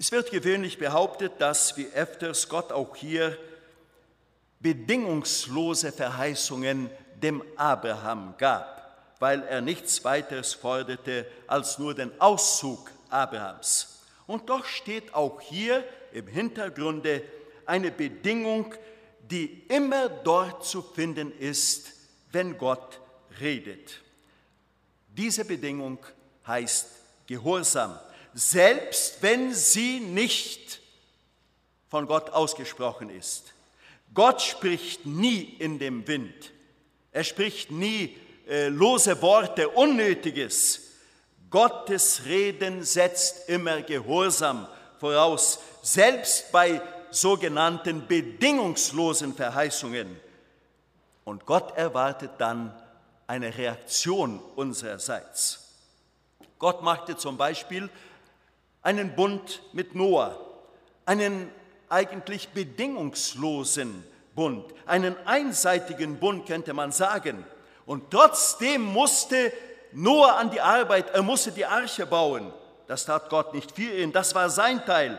Es 0.00 0.12
wird 0.12 0.30
gewöhnlich 0.30 0.78
behauptet, 0.78 1.32
dass 1.40 1.76
wie 1.76 1.86
öfters 1.88 2.48
Gott 2.48 2.72
auch 2.72 2.96
hier 2.96 3.36
bedingungslose 4.58 5.92
Verheißungen 5.92 6.88
dem 7.22 7.42
Abraham 7.56 8.32
gab, 8.38 9.14
weil 9.18 9.42
er 9.42 9.60
nichts 9.60 10.02
weiteres 10.02 10.54
forderte 10.54 11.26
als 11.46 11.78
nur 11.78 11.94
den 11.94 12.18
Auszug 12.18 12.90
Abrahams. 13.10 14.00
Und 14.26 14.48
doch 14.48 14.64
steht 14.64 15.12
auch 15.12 15.38
hier 15.42 15.84
im 16.14 16.28
Hintergrunde 16.28 17.22
eine 17.66 17.90
Bedingung, 17.90 18.74
die 19.30 19.64
immer 19.68 20.08
dort 20.08 20.64
zu 20.64 20.80
finden 20.80 21.30
ist, 21.38 21.92
wenn 22.32 22.56
Gott 22.56 22.98
redet. 23.38 24.00
Diese 25.08 25.44
Bedingung 25.44 25.98
heißt 26.46 26.88
Gehorsam 27.26 27.98
selbst 28.34 29.22
wenn 29.22 29.54
sie 29.54 30.00
nicht 30.00 30.80
von 31.88 32.06
Gott 32.06 32.30
ausgesprochen 32.30 33.10
ist. 33.10 33.52
Gott 34.14 34.40
spricht 34.40 35.06
nie 35.06 35.42
in 35.58 35.78
dem 35.78 36.06
Wind. 36.06 36.52
Er 37.12 37.24
spricht 37.24 37.70
nie 37.70 38.16
äh, 38.48 38.68
lose 38.68 39.20
Worte, 39.22 39.68
Unnötiges. 39.68 40.82
Gottes 41.50 42.24
Reden 42.24 42.84
setzt 42.84 43.48
immer 43.48 43.82
Gehorsam 43.82 44.68
voraus, 44.98 45.58
selbst 45.82 46.52
bei 46.52 46.80
sogenannten 47.10 48.06
bedingungslosen 48.06 49.34
Verheißungen. 49.34 50.20
Und 51.24 51.46
Gott 51.46 51.76
erwartet 51.76 52.32
dann 52.38 52.72
eine 53.26 53.56
Reaktion 53.56 54.40
unsererseits. 54.56 55.60
Gott 56.58 56.82
machte 56.82 57.16
zum 57.16 57.36
Beispiel 57.36 57.88
einen 58.82 59.14
Bund 59.14 59.62
mit 59.72 59.94
Noah, 59.94 60.38
einen 61.06 61.50
eigentlich 61.88 62.48
bedingungslosen 62.50 64.04
Bund, 64.34 64.64
einen 64.86 65.16
einseitigen 65.26 66.18
Bund 66.18 66.46
könnte 66.46 66.72
man 66.72 66.92
sagen. 66.92 67.44
Und 67.86 68.10
trotzdem 68.10 68.82
musste 68.82 69.52
Noah 69.92 70.36
an 70.36 70.50
die 70.50 70.60
Arbeit, 70.60 71.10
er 71.10 71.22
musste 71.22 71.52
die 71.52 71.66
Arche 71.66 72.06
bauen. 72.06 72.52
Das 72.86 73.04
tat 73.04 73.28
Gott 73.28 73.54
nicht 73.54 73.72
für 73.72 73.82
ihn, 73.98 74.12
das 74.12 74.34
war 74.34 74.48
sein 74.50 74.84
Teil. 74.84 75.18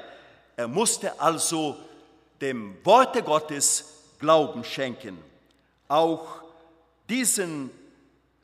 Er 0.56 0.68
musste 0.68 1.20
also 1.20 1.78
dem 2.40 2.78
Worte 2.84 3.24
Gottes 3.24 3.86
Glauben 4.20 4.64
schenken. 4.64 5.18
Auch 5.88 6.42
diesen, 7.10 7.72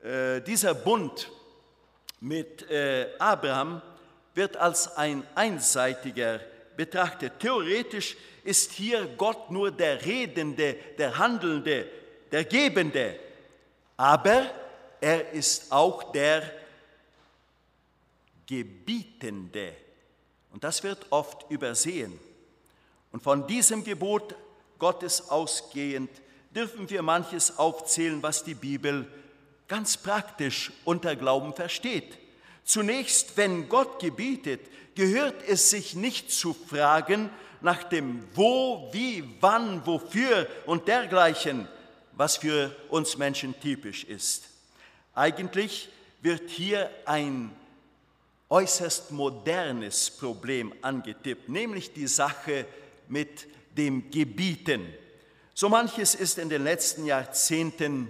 äh, 0.04 0.42
dieser 0.42 0.74
Bund 0.74 1.30
mit 2.20 2.70
äh, 2.70 3.08
Abraham 3.20 3.82
wird 4.38 4.56
als 4.56 4.96
ein 4.96 5.24
einseitiger 5.36 6.40
betrachtet. 6.78 7.40
Theoretisch 7.40 8.16
ist 8.44 8.72
hier 8.72 9.06
Gott 9.18 9.52
nur 9.52 9.72
der 9.72 10.06
Redende, 10.06 10.76
der 10.98 11.18
Handelnde, 11.18 11.88
der 12.32 12.46
Gebende, 12.46 13.20
aber 13.98 14.50
er 15.02 15.32
ist 15.32 15.72
auch 15.72 16.12
der 16.12 16.50
Gebietende. 18.46 19.74
Und 20.54 20.64
das 20.64 20.84
wird 20.84 21.08
oft 21.10 21.50
übersehen. 21.50 22.18
Und 23.12 23.24
von 23.24 23.48
diesem 23.48 23.84
Gebot 23.84 24.36
Gottes 24.80 25.30
ausgehend 25.30 26.10
dürfen 26.52 26.90
wir 26.90 27.02
manches 27.02 27.58
aufzählen, 27.58 28.22
was 28.22 28.44
die 28.44 28.54
Bibel 28.54 29.08
ganz 29.68 29.98
praktisch 29.98 30.72
unter 30.86 31.16
Glauben 31.16 31.54
versteht. 31.54 32.18
Zunächst, 32.68 33.38
wenn 33.38 33.70
Gott 33.70 34.02
gebietet, 34.02 34.60
gehört 34.94 35.42
es 35.48 35.70
sich 35.70 35.96
nicht 35.96 36.32
zu 36.34 36.54
fragen 36.54 37.30
nach 37.62 37.82
dem 37.86 38.22
Wo, 38.36 38.90
wie, 38.92 39.24
wann, 39.40 39.86
wofür 39.88 40.48
und 40.66 40.90
dergleichen, 40.90 41.70
was 42.12 42.36
für 42.36 42.76
uns 42.90 43.18
Menschen 43.18 43.58
typisch 43.62 44.04
ist. 44.04 44.50
Eigentlich 45.16 45.88
wird 46.22 46.50
hier 46.50 46.90
ein 47.06 47.56
äußerst 48.50 49.12
modernes 49.12 50.10
Problem 50.12 50.74
angetippt, 50.82 51.48
nämlich 51.48 51.94
die 51.94 52.08
Sache 52.08 52.66
mit 53.08 53.48
dem 53.78 54.12
Gebieten. 54.12 54.86
So 55.54 55.70
manches 55.70 56.16
ist 56.16 56.38
in 56.38 56.50
den 56.50 56.66
letzten 56.66 57.06
Jahrzehnten 57.06 58.10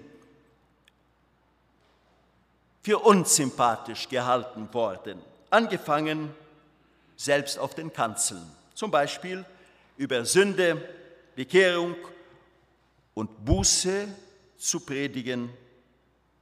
für 2.88 3.00
unsympathisch 3.00 4.08
gehalten 4.08 4.74
worden, 4.74 5.22
angefangen 5.50 6.34
selbst 7.18 7.60
auf 7.60 7.76
den 7.76 7.92
Kanzeln, 7.92 8.50
zum 8.76 8.92
Beispiel 8.92 9.44
über 9.98 10.24
Sünde, 10.24 10.82
Bekehrung 11.36 11.98
und 13.14 13.44
Buße 13.44 14.08
zu 14.58 14.80
predigen, 14.80 15.50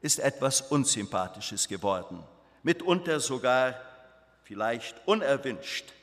ist 0.01 0.19
etwas 0.19 0.62
Unsympathisches 0.62 1.67
geworden, 1.67 2.21
mitunter 2.62 3.19
sogar 3.19 3.73
vielleicht 4.43 4.95
unerwünscht. 5.08 5.93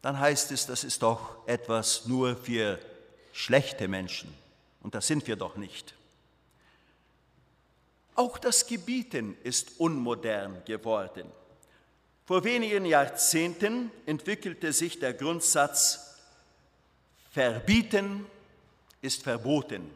Dann 0.00 0.18
heißt 0.18 0.52
es, 0.52 0.64
das 0.64 0.84
ist 0.84 1.02
doch 1.02 1.46
etwas 1.46 2.06
nur 2.06 2.34
für 2.34 2.78
schlechte 3.34 3.88
Menschen. 3.88 4.32
Und 4.80 4.94
das 4.94 5.06
sind 5.06 5.26
wir 5.26 5.36
doch 5.36 5.56
nicht. 5.56 5.92
Auch 8.14 8.38
das 8.38 8.66
Gebieten 8.66 9.36
ist 9.42 9.78
unmodern 9.78 10.62
geworden. 10.64 11.30
Vor 12.24 12.44
wenigen 12.44 12.86
Jahrzehnten 12.86 13.90
entwickelte 14.06 14.72
sich 14.72 14.98
der 14.98 15.14
Grundsatz, 15.14 16.16
verbieten 17.32 18.24
ist 19.02 19.22
verboten. 19.22 19.90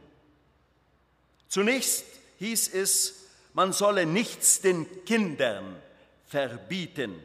Zunächst 1.48 2.04
hieß 2.38 2.74
es, 2.74 3.14
man 3.54 3.72
solle 3.72 4.04
nichts 4.04 4.60
den 4.60 5.04
Kindern 5.04 5.76
verbieten. 6.26 7.22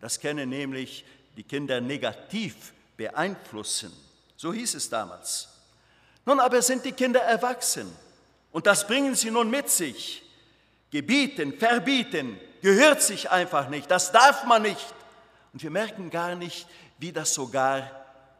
Das 0.00 0.20
könne 0.20 0.46
nämlich 0.46 1.04
die 1.36 1.42
Kinder 1.42 1.80
negativ 1.80 2.72
beeinflussen. 2.96 3.92
So 4.36 4.52
hieß 4.52 4.74
es 4.74 4.88
damals. 4.88 5.48
Nun 6.24 6.38
aber 6.38 6.62
sind 6.62 6.84
die 6.84 6.92
Kinder 6.92 7.20
erwachsen 7.20 7.90
und 8.52 8.66
das 8.66 8.86
bringen 8.86 9.14
sie 9.14 9.30
nun 9.30 9.50
mit 9.50 9.68
sich. 9.68 10.22
Gebieten, 10.90 11.52
verbieten, 11.58 12.40
gehört 12.62 13.02
sich 13.02 13.30
einfach 13.30 13.68
nicht, 13.68 13.90
das 13.90 14.12
darf 14.12 14.44
man 14.44 14.62
nicht. 14.62 14.94
Und 15.52 15.62
wir 15.62 15.70
merken 15.70 16.10
gar 16.10 16.34
nicht, 16.34 16.66
wie 16.98 17.12
das 17.12 17.34
sogar 17.34 17.90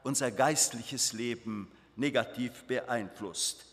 unser 0.03 0.31
geistliches 0.31 1.13
Leben 1.13 1.71
negativ 1.97 2.65
beeinflusst. 2.65 3.65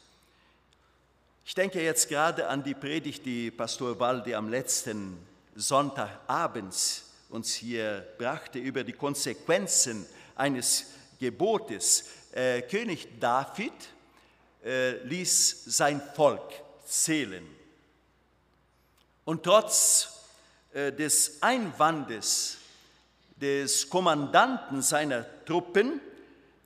Ich 1.46 1.54
denke 1.54 1.82
jetzt 1.82 2.10
gerade 2.10 2.48
an 2.48 2.64
die 2.64 2.74
Predigt, 2.74 3.26
die 3.26 3.52
Pastor 3.52 4.00
Waldi 4.00 4.34
am 4.34 4.50
letzten 4.50 5.18
Sonntagabend 5.56 6.74
uns 7.30 7.54
hier 7.54 8.06
brachte 8.18 8.60
über 8.60 8.84
die 8.84 8.94
Konsequenzen 8.94 10.06
eines 10.36 10.86
Gebotes. 11.20 12.10
Äh, 12.32 12.62
König 12.64 13.20
David 13.20 13.74
äh, 14.66 14.98
ließ 15.04 15.66
sein 15.66 16.02
Volk 16.16 16.52
zählen. 16.86 17.46
Und 19.24 19.44
trotz 19.44 20.10
äh, 20.74 20.92
des 20.92 21.42
Einwandes 21.42 22.58
des 23.36 23.90
Kommandanten 23.90 24.82
seiner 24.82 25.26
Truppen 25.46 26.02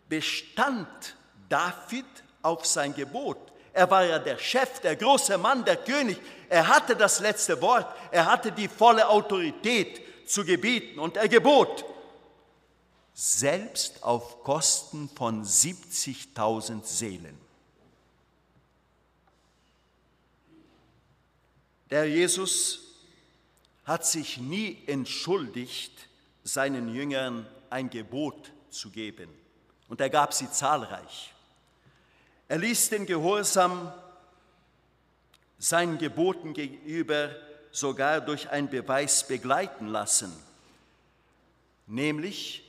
bestand 0.07 1.15
David 1.49 2.05
auf 2.41 2.65
sein 2.65 2.93
Gebot. 2.93 3.37
Er 3.73 3.89
war 3.89 4.05
ja 4.05 4.19
der 4.19 4.37
Chef, 4.37 4.79
der 4.79 4.95
große 4.95 5.37
Mann, 5.37 5.65
der 5.65 5.77
König. 5.77 6.19
Er 6.47 6.67
hatte 6.67 6.95
das 6.95 7.19
letzte 7.19 7.61
Wort. 7.61 7.87
Er 8.11 8.25
hatte 8.25 8.51
die 8.51 8.67
volle 8.67 9.07
Autorität 9.07 10.01
zu 10.27 10.45
gebieten 10.45 10.99
und 10.99 11.17
er 11.17 11.27
gebot, 11.27 11.85
selbst 13.13 14.03
auf 14.03 14.43
Kosten 14.43 15.09
von 15.15 15.43
70.000 15.43 16.85
Seelen. 16.85 17.48
Der 21.89 22.07
Jesus 22.07 22.81
hat 23.83 24.05
sich 24.05 24.37
nie 24.37 24.83
entschuldigt, 24.85 26.07
seinen 26.43 26.93
Jüngern 26.93 27.47
ein 27.69 27.89
Gebot 27.89 28.51
zu 28.69 28.89
geben. 28.89 29.29
Und 29.87 29.99
er 30.01 30.09
gab 30.09 30.33
sie 30.33 30.49
zahlreich. 30.51 31.33
Er 32.47 32.57
ließ 32.57 32.89
den 32.89 33.05
Gehorsam 33.05 33.91
seinen 35.57 35.97
Geboten 35.97 36.53
gegenüber 36.53 37.35
sogar 37.71 38.21
durch 38.21 38.49
einen 38.49 38.69
Beweis 38.69 39.27
begleiten 39.27 39.87
lassen, 39.87 40.31
nämlich 41.85 42.63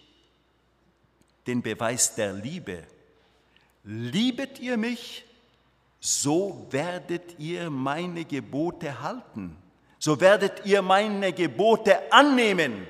den 1.46 1.62
Beweis 1.62 2.14
der 2.14 2.33
Liebe. 2.33 2.87
Liebet 3.85 4.59
ihr 4.59 4.76
mich, 4.76 5.24
so 6.01 6.67
werdet 6.71 7.39
ihr 7.39 7.69
meine 7.69 8.25
Gebote 8.25 9.03
halten, 9.03 9.57
so 9.99 10.19
werdet 10.19 10.65
ihr 10.65 10.81
meine 10.81 11.33
Gebote 11.33 12.11
annehmen. 12.11 12.87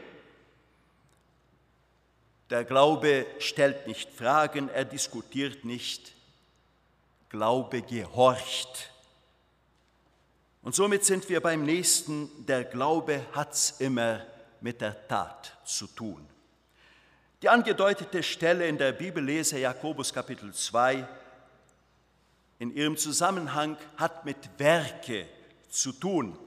Der 2.50 2.64
Glaube 2.64 3.26
stellt 3.40 3.86
nicht 3.86 4.12
Fragen, 4.12 4.68
er 4.68 4.84
diskutiert 4.84 5.64
nicht. 5.64 6.14
Glaube 7.28 7.82
gehorcht. 7.82 8.90
Und 10.62 10.74
somit 10.74 11.04
sind 11.04 11.28
wir 11.28 11.40
beim 11.40 11.64
nächsten, 11.64 12.28
der 12.46 12.64
Glaube 12.64 13.24
hat's 13.32 13.80
immer 13.80 14.26
mit 14.60 14.80
der 14.80 15.06
Tat 15.08 15.56
zu 15.64 15.86
tun. 15.86 16.26
Die 17.42 17.48
angedeutete 17.48 18.22
Stelle 18.22 18.68
in 18.68 18.76
der 18.76 18.92
Bibellese 18.92 19.58
Jakobus 19.58 20.12
Kapitel 20.12 20.52
2 20.52 21.08
in 22.60 22.76
ihrem 22.76 22.96
Zusammenhang 22.96 23.76
hat 23.96 24.24
mit 24.24 24.36
Werke 24.58 25.26
zu 25.70 25.92
tun. 25.92 26.38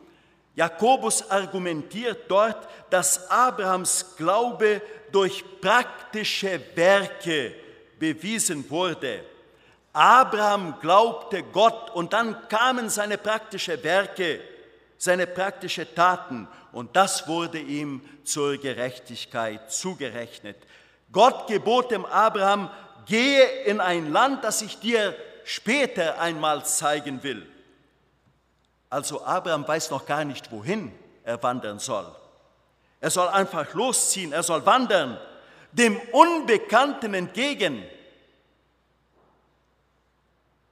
Jakobus 0.56 1.30
argumentiert 1.30 2.30
dort, 2.30 2.68
dass 2.92 3.30
Abrahams 3.32 4.16
Glaube 4.16 4.82
durch 5.12 5.44
praktische 5.60 6.62
Werke 6.76 7.56
bewiesen 7.98 8.70
wurde. 8.70 9.26
Abraham 9.92 10.76
glaubte 10.80 11.42
Gott 11.42 11.90
und 11.90 12.14
dann 12.14 12.48
kamen 12.48 12.90
seine 12.90 13.18
praktischen 13.18 13.84
Werke, 13.84 14.40
seine 15.00 15.26
praktischen 15.26 15.88
Taten 15.96 16.48
und 16.72 16.96
das 16.96 17.28
wurde 17.28 17.58
ihm 17.58 18.02
zur 18.24 18.58
Gerechtigkeit 18.58 19.72
zugerechnet. 19.72 20.58
Gott 21.12 21.48
gebot 21.48 21.90
dem 21.90 22.06
Abraham, 22.06 22.70
gehe 23.08 23.46
in 23.66 23.80
ein 23.80 24.12
Land, 24.12 24.44
das 24.44 24.62
ich 24.62 24.80
dir 24.80 25.16
später 25.46 26.20
einmal 26.20 26.66
zeigen 26.66 27.24
will. 27.24 27.48
Also 28.90 29.24
Abraham 29.24 29.68
weiß 29.68 29.90
noch 29.90 30.06
gar 30.06 30.24
nicht, 30.24 30.52
wohin 30.52 30.92
er 31.24 31.42
wandern 31.42 31.80
soll. 31.80 32.16
Er 33.02 33.10
soll 33.10 33.28
einfach 33.28 33.74
losziehen, 33.74 34.32
er 34.32 34.44
soll 34.44 34.66
wandern, 34.66 35.20
dem 35.72 36.00
Unbekannten 36.12 37.14
entgegen. 37.14 37.84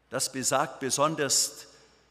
Das 0.09 0.31
besagt 0.31 0.79
besonders 0.79 1.67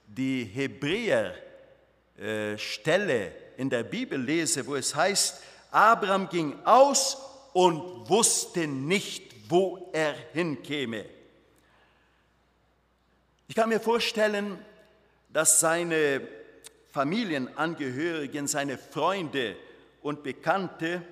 die 0.07 0.45
Hebräer-Stelle 0.45 3.27
äh, 3.27 3.33
in 3.57 3.71
der 3.71 3.85
Bibellese, 3.85 4.67
wo 4.67 4.75
es 4.75 4.95
heißt, 4.95 5.43
Abraham 5.71 6.29
ging 6.29 6.59
aus 6.65 7.17
und 7.53 8.09
wusste 8.09 8.67
nicht, 8.67 9.35
wo 9.49 9.91
er 9.93 10.15
hinkäme. 10.33 11.05
Ich 13.51 13.57
kann 13.57 13.69
mir 13.69 13.81
vorstellen, 13.81 14.65
dass 15.33 15.59
seine 15.59 16.21
Familienangehörigen, 16.93 18.47
seine 18.47 18.79
Freunde 18.79 19.57
und 20.03 20.23
Bekannte 20.23 21.03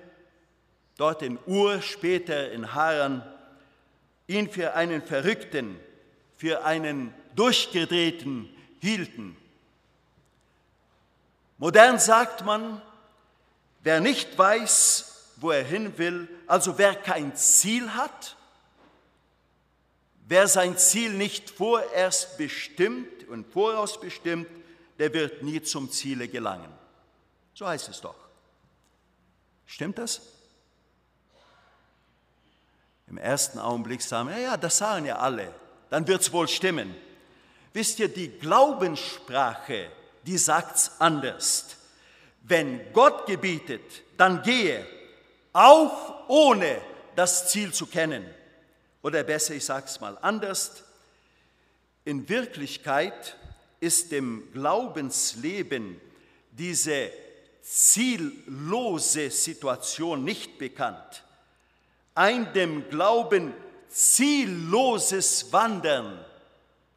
dort 0.95 1.21
in 1.21 1.37
Ur, 1.47 1.81
später 1.81 2.49
in 2.53 2.73
Haran, 2.73 3.29
ihn 4.27 4.49
für 4.49 4.73
einen 4.73 5.01
Verrückten, 5.01 5.77
für 6.37 6.63
einen 6.63 7.13
Durchgedrehten 7.35 8.47
hielten. 8.79 9.35
Modern 11.57 11.99
sagt 11.99 12.45
man, 12.45 12.81
wer 13.83 13.99
nicht 13.99 14.37
weiß, 14.37 15.33
wo 15.35 15.51
er 15.51 15.65
hin 15.65 15.97
will, 15.97 16.29
also 16.47 16.77
wer 16.77 16.95
kein 16.95 17.35
Ziel 17.35 17.95
hat, 17.95 18.37
wer 20.29 20.47
sein 20.47 20.77
Ziel 20.77 21.13
nicht 21.13 21.49
vorerst 21.49 22.37
bestimmt 22.37 23.27
und 23.27 23.51
vorausbestimmt, 23.51 24.47
der 24.99 25.13
wird 25.13 25.41
nie 25.41 25.61
zum 25.61 25.91
Ziele 25.91 26.27
gelangen. 26.27 26.71
So 27.53 27.67
heißt 27.67 27.89
es 27.89 27.99
doch. 27.99 28.15
Stimmt 29.65 29.97
das? 29.97 30.21
Im 33.07 33.17
ersten 33.17 33.57
Augenblick 33.57 34.03
sagen 34.03 34.29
wir, 34.29 34.37
ja, 34.37 34.55
das 34.55 34.77
sagen 34.77 35.05
ja 35.05 35.17
alle, 35.17 35.53
dann 35.89 36.07
wird 36.07 36.21
es 36.21 36.31
wohl 36.31 36.47
stimmen. 36.47 36.95
Wisst 37.73 37.99
ihr, 37.99 38.07
die 38.07 38.29
Glaubenssprache, 38.29 39.91
die 40.25 40.37
sagt 40.37 40.75
es 40.75 40.91
anders. 40.99 41.75
Wenn 42.43 42.93
Gott 42.93 43.25
gebietet, 43.25 43.81
dann 44.17 44.43
gehe, 44.43 44.85
auch 45.53 46.29
ohne 46.29 46.81
das 47.15 47.49
Ziel 47.49 47.73
zu 47.73 47.87
kennen. 47.87 48.25
Oder 49.01 49.23
besser, 49.23 49.55
ich 49.55 49.65
sage 49.65 49.85
es 49.85 49.99
mal 49.99 50.17
anders, 50.21 50.83
in 52.05 52.27
Wirklichkeit 52.27 53.37
ist 53.79 54.11
dem 54.11 54.51
Glaubensleben 54.51 55.99
diese 56.51 57.11
ziellose 57.61 59.29
Situation 59.29 60.23
nicht 60.23 60.57
bekannt. 60.57 61.23
Ein 62.15 62.51
dem 62.53 62.89
Glauben 62.89 63.53
zielloses 63.87 65.51
Wandern 65.53 66.23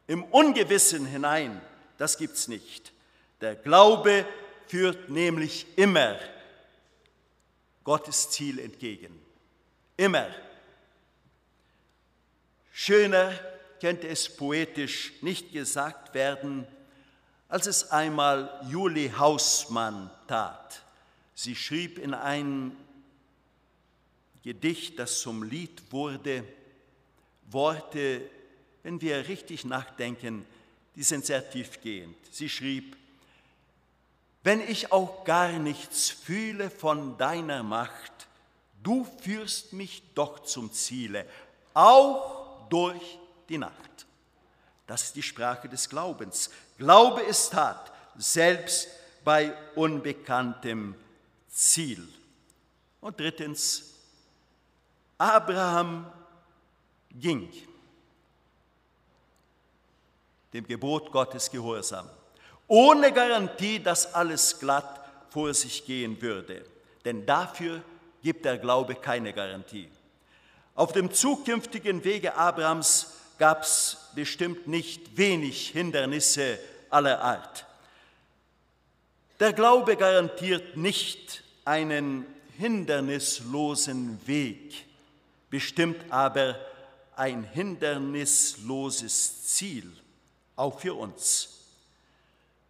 im 0.07 0.23
Ungewissen 0.25 1.05
hinein, 1.05 1.61
das 1.97 2.17
gibt 2.17 2.35
es 2.35 2.47
nicht. 2.47 2.91
Der 3.39 3.55
Glaube 3.55 4.25
führt 4.67 5.09
nämlich 5.09 5.67
immer 5.75 6.17
Gottes 7.83 8.29
Ziel 8.31 8.59
entgegen. 8.59 9.19
Immer. 9.97 10.27
Schöner 12.75 13.31
könnte 13.79 14.07
es 14.07 14.35
poetisch 14.35 15.13
nicht 15.21 15.53
gesagt 15.53 16.15
werden, 16.15 16.65
als 17.47 17.67
es 17.67 17.91
einmal 17.91 18.65
Julie 18.67 19.15
Hausmann 19.15 20.09
tat. 20.27 20.81
Sie 21.35 21.55
schrieb 21.55 21.99
in 21.99 22.15
ein 22.15 22.75
Gedicht, 24.43 24.97
das 24.97 25.21
zum 25.21 25.43
Lied 25.43 25.83
wurde, 25.91 26.43
Worte, 27.51 28.21
wenn 28.81 28.99
wir 29.01 29.27
richtig 29.27 29.65
nachdenken, 29.65 30.43
die 30.95 31.03
sind 31.03 31.25
sehr 31.25 31.47
tiefgehend. 31.47 32.17
Sie 32.31 32.49
schrieb, 32.49 32.97
wenn 34.41 34.61
ich 34.67 34.91
auch 34.91 35.23
gar 35.25 35.51
nichts 35.51 36.09
fühle 36.09 36.71
von 36.71 37.19
deiner 37.19 37.61
Macht, 37.61 38.11
du 38.81 39.07
führst 39.21 39.73
mich 39.73 40.01
doch 40.15 40.39
zum 40.39 40.73
Ziele, 40.73 41.27
auch 41.75 42.32
durch 42.69 43.19
die 43.49 43.57
Nacht. 43.57 44.05
Das 44.87 45.03
ist 45.03 45.15
die 45.15 45.23
Sprache 45.23 45.69
des 45.69 45.89
Glaubens. 45.89 46.49
Glaube 46.77 47.21
ist 47.21 47.51
Tat, 47.53 47.91
selbst 48.17 48.87
bei 49.23 49.53
unbekanntem 49.75 50.95
Ziel. 51.47 52.07
Und 52.99 53.19
drittens, 53.19 53.93
Abraham 55.17 56.11
ging 57.11 57.51
dem 60.51 60.67
Gebot 60.67 61.11
Gottes 61.11 61.49
gehorsam, 61.49 62.09
ohne 62.67 63.11
Garantie, 63.11 63.79
dass 63.79 64.13
alles 64.13 64.59
glatt 64.59 65.03
vor 65.29 65.53
sich 65.53 65.85
gehen 65.85 66.21
würde. 66.21 66.65
Denn 67.03 67.25
dafür 67.25 67.81
gibt 68.21 68.45
der 68.45 68.57
Glaube 68.57 68.95
keine 68.95 69.33
Garantie. 69.33 69.89
Auf 70.75 70.91
dem 70.91 71.11
zukünftigen 71.11 72.03
Wege 72.03 72.35
Abrahams 72.35 73.11
gab 73.37 73.61
es 73.61 74.09
bestimmt 74.15 74.67
nicht 74.67 75.17
wenig 75.17 75.69
Hindernisse 75.69 76.57
aller 76.89 77.21
Art. 77.21 77.65
Der 79.39 79.53
Glaube 79.53 79.97
garantiert 79.97 80.77
nicht 80.77 81.43
einen 81.65 82.25
hindernislosen 82.57 84.19
Weg, 84.25 84.85
bestimmt 85.49 85.97
aber 86.09 86.55
ein 87.15 87.43
hindernisloses 87.43 89.45
Ziel, 89.45 89.91
auch 90.55 90.79
für 90.79 90.95
uns. 90.95 91.49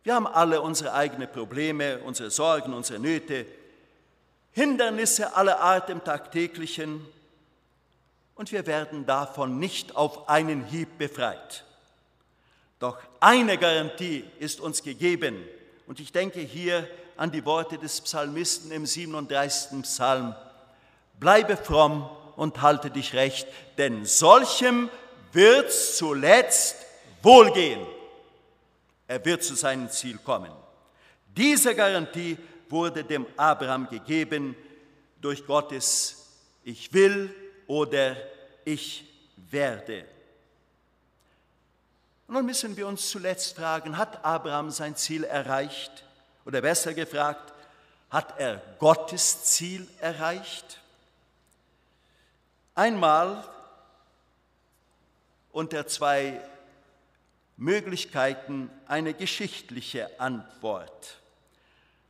Wir 0.04 0.16
haben 0.16 0.28
alle 0.28 0.62
unsere 0.62 0.94
eigenen 0.94 1.32
Probleme, 1.32 2.00
unsere 2.00 2.30
Sorgen, 2.30 2.74
unsere 2.74 3.00
Nöte, 3.00 3.46
Hindernisse 4.52 5.36
aller 5.36 5.62
Art 5.62 5.90
im 5.90 6.04
tagtäglichen 6.04 7.06
und 8.36 8.52
wir 8.52 8.66
werden 8.66 9.06
davon 9.06 9.60
nicht 9.60 9.96
auf 9.96 10.30
einen 10.30 10.66
Hieb 10.66 10.98
befreit. 10.98 11.64
Doch 12.80 12.98
eine 13.20 13.58
Garantie 13.58 14.26
ist 14.40 14.60
uns 14.60 14.84
gegeben 14.84 15.38
und 15.88 16.00
ich 16.00 16.12
denke 16.12 16.40
hier 16.40 16.88
an 17.16 17.32
die 17.32 17.46
Worte 17.46 17.78
des 17.78 18.02
Psalmisten 18.02 18.72
im 18.72 18.86
37. 18.86 19.82
Psalm. 19.84 20.36
Bleibe 21.20 21.56
fromm 21.56 22.10
und 22.36 22.62
halte 22.62 22.90
dich 22.90 23.14
recht, 23.14 23.48
denn 23.78 24.06
solchem 24.06 24.90
wird's 25.32 25.98
zuletzt 25.98 26.76
wohlgehen. 27.22 27.86
Er 29.08 29.24
wird 29.24 29.44
zu 29.44 29.56
seinem 29.56 29.90
Ziel 29.90 30.18
kommen. 30.18 30.52
Diese 31.38 31.76
Garantie 31.76 32.38
wurde 32.70 33.04
dem 33.04 33.26
Abraham 33.38 33.88
gegeben 33.88 34.56
durch 35.22 35.46
Gottes 35.46 36.28
Ich 36.64 36.92
will 36.94 37.34
oder 37.74 38.16
Ich 38.66 39.04
werde. 39.36 40.06
Nun 42.28 42.46
müssen 42.46 42.78
wir 42.78 42.88
uns 42.88 43.10
zuletzt 43.10 43.56
fragen, 43.56 43.98
hat 43.98 44.24
Abraham 44.24 44.70
sein 44.70 44.96
Ziel 44.96 45.24
erreicht? 45.24 46.06
Oder 46.46 46.62
besser 46.62 46.94
gefragt, 46.94 47.52
hat 48.12 48.40
er 48.40 48.62
Gottes 48.78 49.44
Ziel 49.46 49.88
erreicht? 50.00 50.80
Einmal 52.76 53.44
unter 55.52 55.88
zwei 55.88 56.40
Möglichkeiten 57.58 58.70
eine 58.88 59.16
geschichtliche 59.16 60.20
Antwort. 60.20 61.18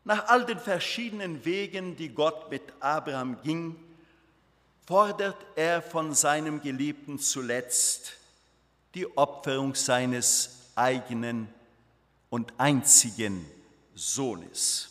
Nach 0.04 0.28
all 0.28 0.46
den 0.46 0.60
verschiedenen 0.60 1.46
Wegen, 1.46 1.96
die 1.96 2.10
Gott 2.10 2.52
mit 2.52 2.64
Abraham 2.82 3.42
ging, 3.44 3.83
fordert 4.86 5.38
er 5.56 5.82
von 5.82 6.14
seinem 6.14 6.62
Geliebten 6.62 7.20
zuletzt 7.20 8.14
die 8.94 9.18
Opferung 9.18 9.76
seines 9.76 10.72
eigenen 10.76 11.48
und 12.30 12.54
einzigen 12.58 13.46
Sohnes. 13.96 14.90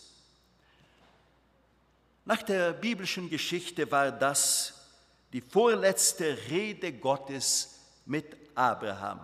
Nach 2.24 2.42
der 2.42 2.72
biblischen 2.72 3.28
Geschichte 3.28 3.90
war 3.90 4.12
das 4.12 4.74
die 5.32 5.40
vorletzte 5.40 6.36
Rede 6.48 6.92
Gottes 6.92 7.80
mit 8.06 8.36
Abraham. 8.54 9.20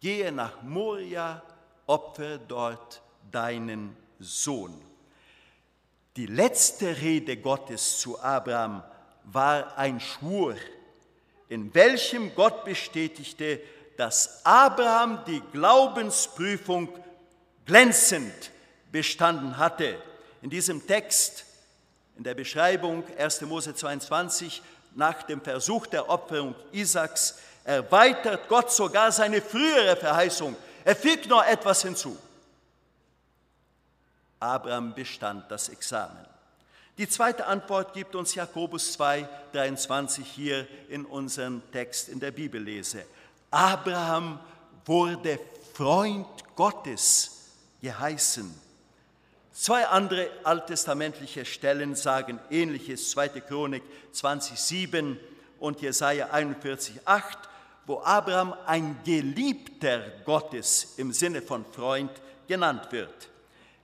Gehe 0.00 0.30
nach 0.30 0.62
Moria, 0.62 1.42
opfer 1.86 2.38
dort 2.38 3.02
deinen 3.30 3.96
Sohn. 4.18 4.74
Die 6.16 6.26
letzte 6.26 7.00
Rede 7.00 7.36
Gottes 7.38 7.98
zu 7.98 8.20
Abraham 8.20 8.82
war 9.24 9.76
ein 9.76 10.00
Schwur, 10.00 10.56
in 11.48 11.74
welchem 11.74 12.34
Gott 12.34 12.64
bestätigte, 12.64 13.60
dass 13.96 14.44
Abraham 14.44 15.24
die 15.26 15.42
Glaubensprüfung 15.52 16.88
glänzend 17.66 18.50
bestanden 18.90 19.58
hatte. 19.58 19.96
In 20.40 20.50
diesem 20.50 20.86
Text, 20.86 21.44
in 22.16 22.24
der 22.24 22.34
Beschreibung 22.34 23.04
1. 23.16 23.42
Mose 23.42 23.74
22, 23.74 24.62
nach 24.94 25.22
dem 25.22 25.40
Versuch 25.40 25.86
der 25.86 26.08
Opferung 26.08 26.54
Isaaks, 26.72 27.38
erweitert 27.64 28.48
Gott 28.48 28.72
sogar 28.72 29.12
seine 29.12 29.40
frühere 29.40 29.96
Verheißung. 29.96 30.56
Er 30.84 30.96
fügt 30.96 31.26
noch 31.26 31.44
etwas 31.44 31.82
hinzu. 31.82 32.16
Abraham 34.40 34.94
bestand 34.94 35.48
das 35.50 35.68
Examen. 35.68 36.31
Die 36.98 37.08
zweite 37.08 37.46
Antwort 37.46 37.94
gibt 37.94 38.14
uns 38.14 38.34
Jakobus 38.34 38.92
2, 38.92 39.26
23 39.52 40.26
hier 40.26 40.66
in 40.90 41.06
unserem 41.06 41.62
Text 41.72 42.10
in 42.10 42.20
der 42.20 42.32
Bibellese. 42.32 43.06
Abraham 43.50 44.38
wurde 44.84 45.38
Freund 45.72 46.26
Gottes 46.54 47.48
geheißen. 47.80 48.54
Zwei 49.52 49.86
andere 49.86 50.28
alttestamentliche 50.44 51.46
Stellen 51.46 51.94
sagen 51.94 52.38
ähnliches, 52.50 53.10
2. 53.10 53.28
Chronik 53.40 53.82
20,7 54.14 55.16
und 55.60 55.80
Jesaja 55.80 56.26
41,8, 56.30 57.22
wo 57.86 58.00
Abraham 58.00 58.54
ein 58.66 58.98
Geliebter 59.04 60.10
Gottes 60.24 60.94
im 60.98 61.12
Sinne 61.12 61.40
von 61.40 61.64
Freund 61.72 62.10
genannt 62.46 62.88
wird. 62.90 63.30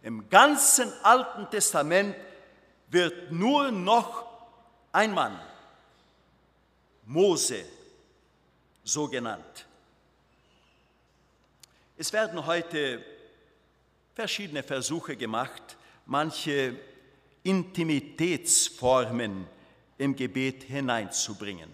Im 0.03 0.29
ganzen 0.29 0.93
Alten 1.03 1.49
Testament 1.51 2.15
wird 2.91 3.33
nur 3.33 3.71
noch 3.71 4.27
ein 4.93 5.13
Mann, 5.13 5.39
Mose, 7.07 7.65
so 8.85 9.09
genannt. 9.09 9.67
Es 11.97 12.13
werden 12.13 12.45
heute 12.47 13.05
verschiedene 14.15 14.63
Versuche 14.63 15.17
gemacht, 15.17 15.77
manche 16.07 16.77
Intimitätsformen 17.43 19.47
im 19.99 20.17
Gebet 20.17 20.63
hineinzubringen. 20.65 21.71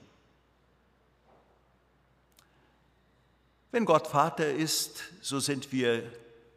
Wenn 3.71 3.85
Gott 3.85 4.07
Vater 4.07 4.51
ist, 4.51 5.03
so 5.21 5.41
sind 5.41 5.73
wir 5.73 6.11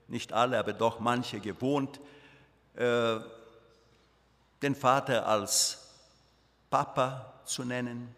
nicht 0.07 0.33
alle, 0.33 0.59
aber 0.59 0.73
doch 0.73 0.99
manche 0.99 1.39
gewohnt, 1.39 1.99
äh, 2.75 3.19
den 4.61 4.75
Vater 4.75 5.27
als 5.27 5.79
Papa 6.69 7.33
zu 7.45 7.63
nennen. 7.63 8.15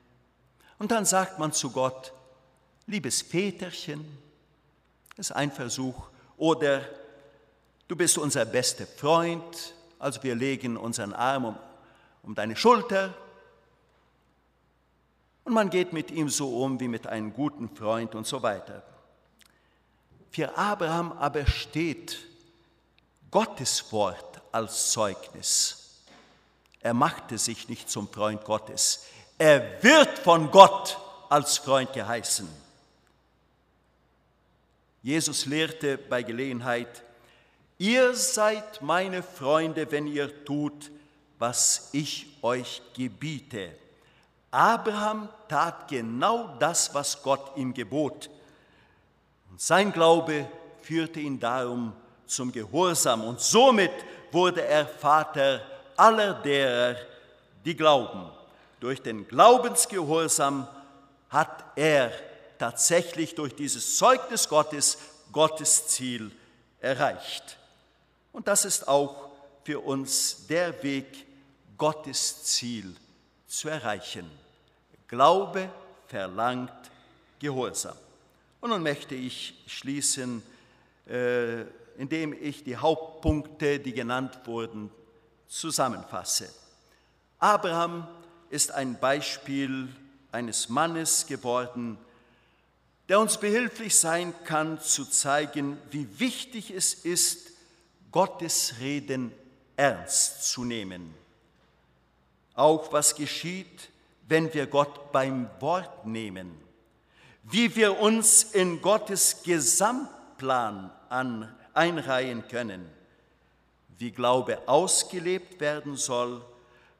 Und 0.78 0.92
dann 0.92 1.06
sagt 1.06 1.40
man 1.40 1.52
zu 1.52 1.72
Gott, 1.72 2.14
liebes 2.88 3.22
Väterchen, 3.22 4.06
das 5.16 5.30
ist 5.30 5.36
ein 5.36 5.52
Versuch, 5.52 6.10
oder 6.38 6.82
Du 7.90 7.96
bist 7.96 8.20
unser 8.20 8.46
bester 8.46 8.86
Freund, 8.86 9.74
also 9.98 10.22
wir 10.22 10.36
legen 10.36 10.78
unseren 10.78 11.12
Arm 11.12 11.46
um, 11.46 11.58
um 12.22 12.36
deine 12.36 12.56
Schulter 12.56 13.16
und 15.44 15.54
man 15.54 15.72
geht 15.72 15.92
mit 15.92 16.12
ihm 16.12 16.30
so 16.30 16.62
um 16.62 16.80
wie 16.80 16.88
mit 16.88 17.08
einem 17.08 17.34
guten 17.34 17.68
Freund 17.76 18.14
und 18.14 18.28
so 18.28 18.44
weiter. 18.44 18.84
Für 20.30 20.56
Abraham 20.56 21.14
aber 21.14 21.48
steht 21.48 22.20
Gottes 23.32 23.92
Wort 23.92 24.40
als 24.52 24.92
Zeugnis. 24.92 25.79
Er 26.82 26.94
machte 26.94 27.38
sich 27.38 27.68
nicht 27.70 27.90
zum 27.90 28.08
Freund 28.08 28.44
Gottes. 28.44 29.06
Er 29.38 29.84
wird 29.84 30.20
von 30.20 30.52
Gott 30.52 30.98
als 31.30 31.58
Freund 31.58 31.94
geheißen. 31.94 32.48
Jesus 35.02 35.46
lehrte 35.46 35.98
bei 35.98 36.24
Gelegenheit, 36.24 37.04
Ihr 37.78 38.14
seid 38.14 38.82
meine 38.82 39.24
Freunde, 39.24 39.90
wenn 39.90 40.06
ihr 40.06 40.44
tut, 40.44 40.92
was 41.38 41.90
ich 41.94 42.28
euch 42.42 42.82
gebiete. 42.94 43.74
Abraham 44.52 45.30
tat 45.48 45.88
genau 45.88 46.58
das, 46.60 46.94
was 46.94 47.24
Gott 47.24 47.56
ihm 47.56 47.74
gebot. 47.74 48.30
Und 49.50 49.62
sein 49.62 49.94
Glaube 49.94 50.46
führte 50.82 51.22
ihn 51.22 51.40
darum 51.40 51.94
zum 52.26 52.52
Gehorsam. 52.52 53.24
Und 53.24 53.40
somit 53.40 53.94
wurde 54.34 54.66
er 54.66 54.86
Vater 54.86 55.62
aller 56.00 56.34
derer, 56.34 56.96
die 57.66 57.76
glauben. 57.76 58.32
Durch 58.80 59.02
den 59.02 59.28
Glaubensgehorsam 59.28 60.68
hat 61.30 61.66
er 61.76 62.12
tatsächlich 62.58 63.36
durch 63.36 63.56
dieses 63.56 63.98
Zeugnis 63.98 64.48
Gottes 64.48 64.98
Gottes 65.32 65.88
Ziel 65.88 66.32
erreicht. 66.80 67.58
Und 68.32 68.48
das 68.48 68.66
ist 68.66 68.88
auch 68.88 69.30
für 69.64 69.80
uns 69.80 70.48
der 70.48 70.82
Weg, 70.84 71.26
Gottes 71.78 72.44
Ziel 72.44 72.96
zu 73.48 73.70
erreichen. 73.70 74.30
Glaube 75.08 75.70
verlangt 76.08 76.72
Gehorsam. 77.40 77.96
Und 78.60 78.72
nun 78.72 78.84
möchte 78.84 79.16
ich 79.16 79.64
schließen, 79.66 80.44
äh, 81.08 81.62
indem 81.98 82.34
ich 82.34 82.64
die 82.64 82.76
Hauptpunkte, 82.76 83.80
die 83.80 83.94
genannt 83.94 84.40
wurden, 84.46 84.92
zusammenfasse. 85.50 86.50
Abraham 87.40 88.08
ist 88.50 88.72
ein 88.72 88.98
Beispiel 89.00 89.90
eines 90.32 90.70
Mannes 90.70 91.26
geworden, 91.28 91.98
der 93.10 93.20
uns 93.20 93.38
behilflich 93.38 93.98
sein 93.98 94.34
kann, 94.46 94.80
zu 94.80 95.04
zeigen, 95.04 95.78
wie 95.90 96.20
wichtig 96.20 96.72
es 96.72 96.94
ist, 96.94 97.50
Gottes 98.12 98.76
Reden 98.80 99.32
ernst 99.76 100.52
zu 100.52 100.64
nehmen. 100.64 101.14
Auch 102.54 102.94
was 102.94 103.16
geschieht, 103.16 103.90
wenn 104.28 104.54
wir 104.54 104.68
Gott 104.68 105.12
beim 105.12 105.50
Wort 105.60 106.06
nehmen, 106.06 106.56
wie 107.44 107.76
wir 107.76 108.00
uns 108.00 108.44
in 108.44 108.82
Gottes 108.82 109.42
Gesamtplan 109.44 110.92
an, 111.10 111.56
einreihen 111.74 112.48
können, 112.48 112.88
wie 114.00 114.12
Glaube 114.12 114.68
ausgelebt 114.68 115.60
werden 115.60 115.96
soll, 115.98 116.42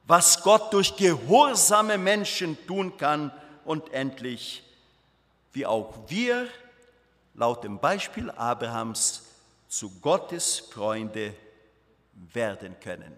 was 0.06 0.44
Gott 0.44 0.74
durch 0.74 0.96
gehorsame 0.96 1.98
Menschen 1.98 2.58
tun 2.68 2.98
kann 2.98 3.32
und 3.64 3.92
endlich, 3.94 4.64
wie 5.54 5.66
auch 5.66 5.94
wir 6.08 6.48
laut 7.34 7.64
dem 7.64 7.80
Beispiel 7.80 8.30
Abrahams 8.32 9.24
zu 9.70 9.90
Gottes 10.02 10.60
Freunde 10.60 11.34
werden 12.34 12.78
können. 12.82 13.16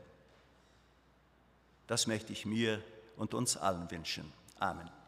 Das 1.88 2.06
möchte 2.06 2.34
ich 2.34 2.46
mir 2.46 2.82
und 3.18 3.34
uns 3.34 3.58
allen 3.58 3.90
wünschen. 3.90 4.32
Amen. 4.60 5.01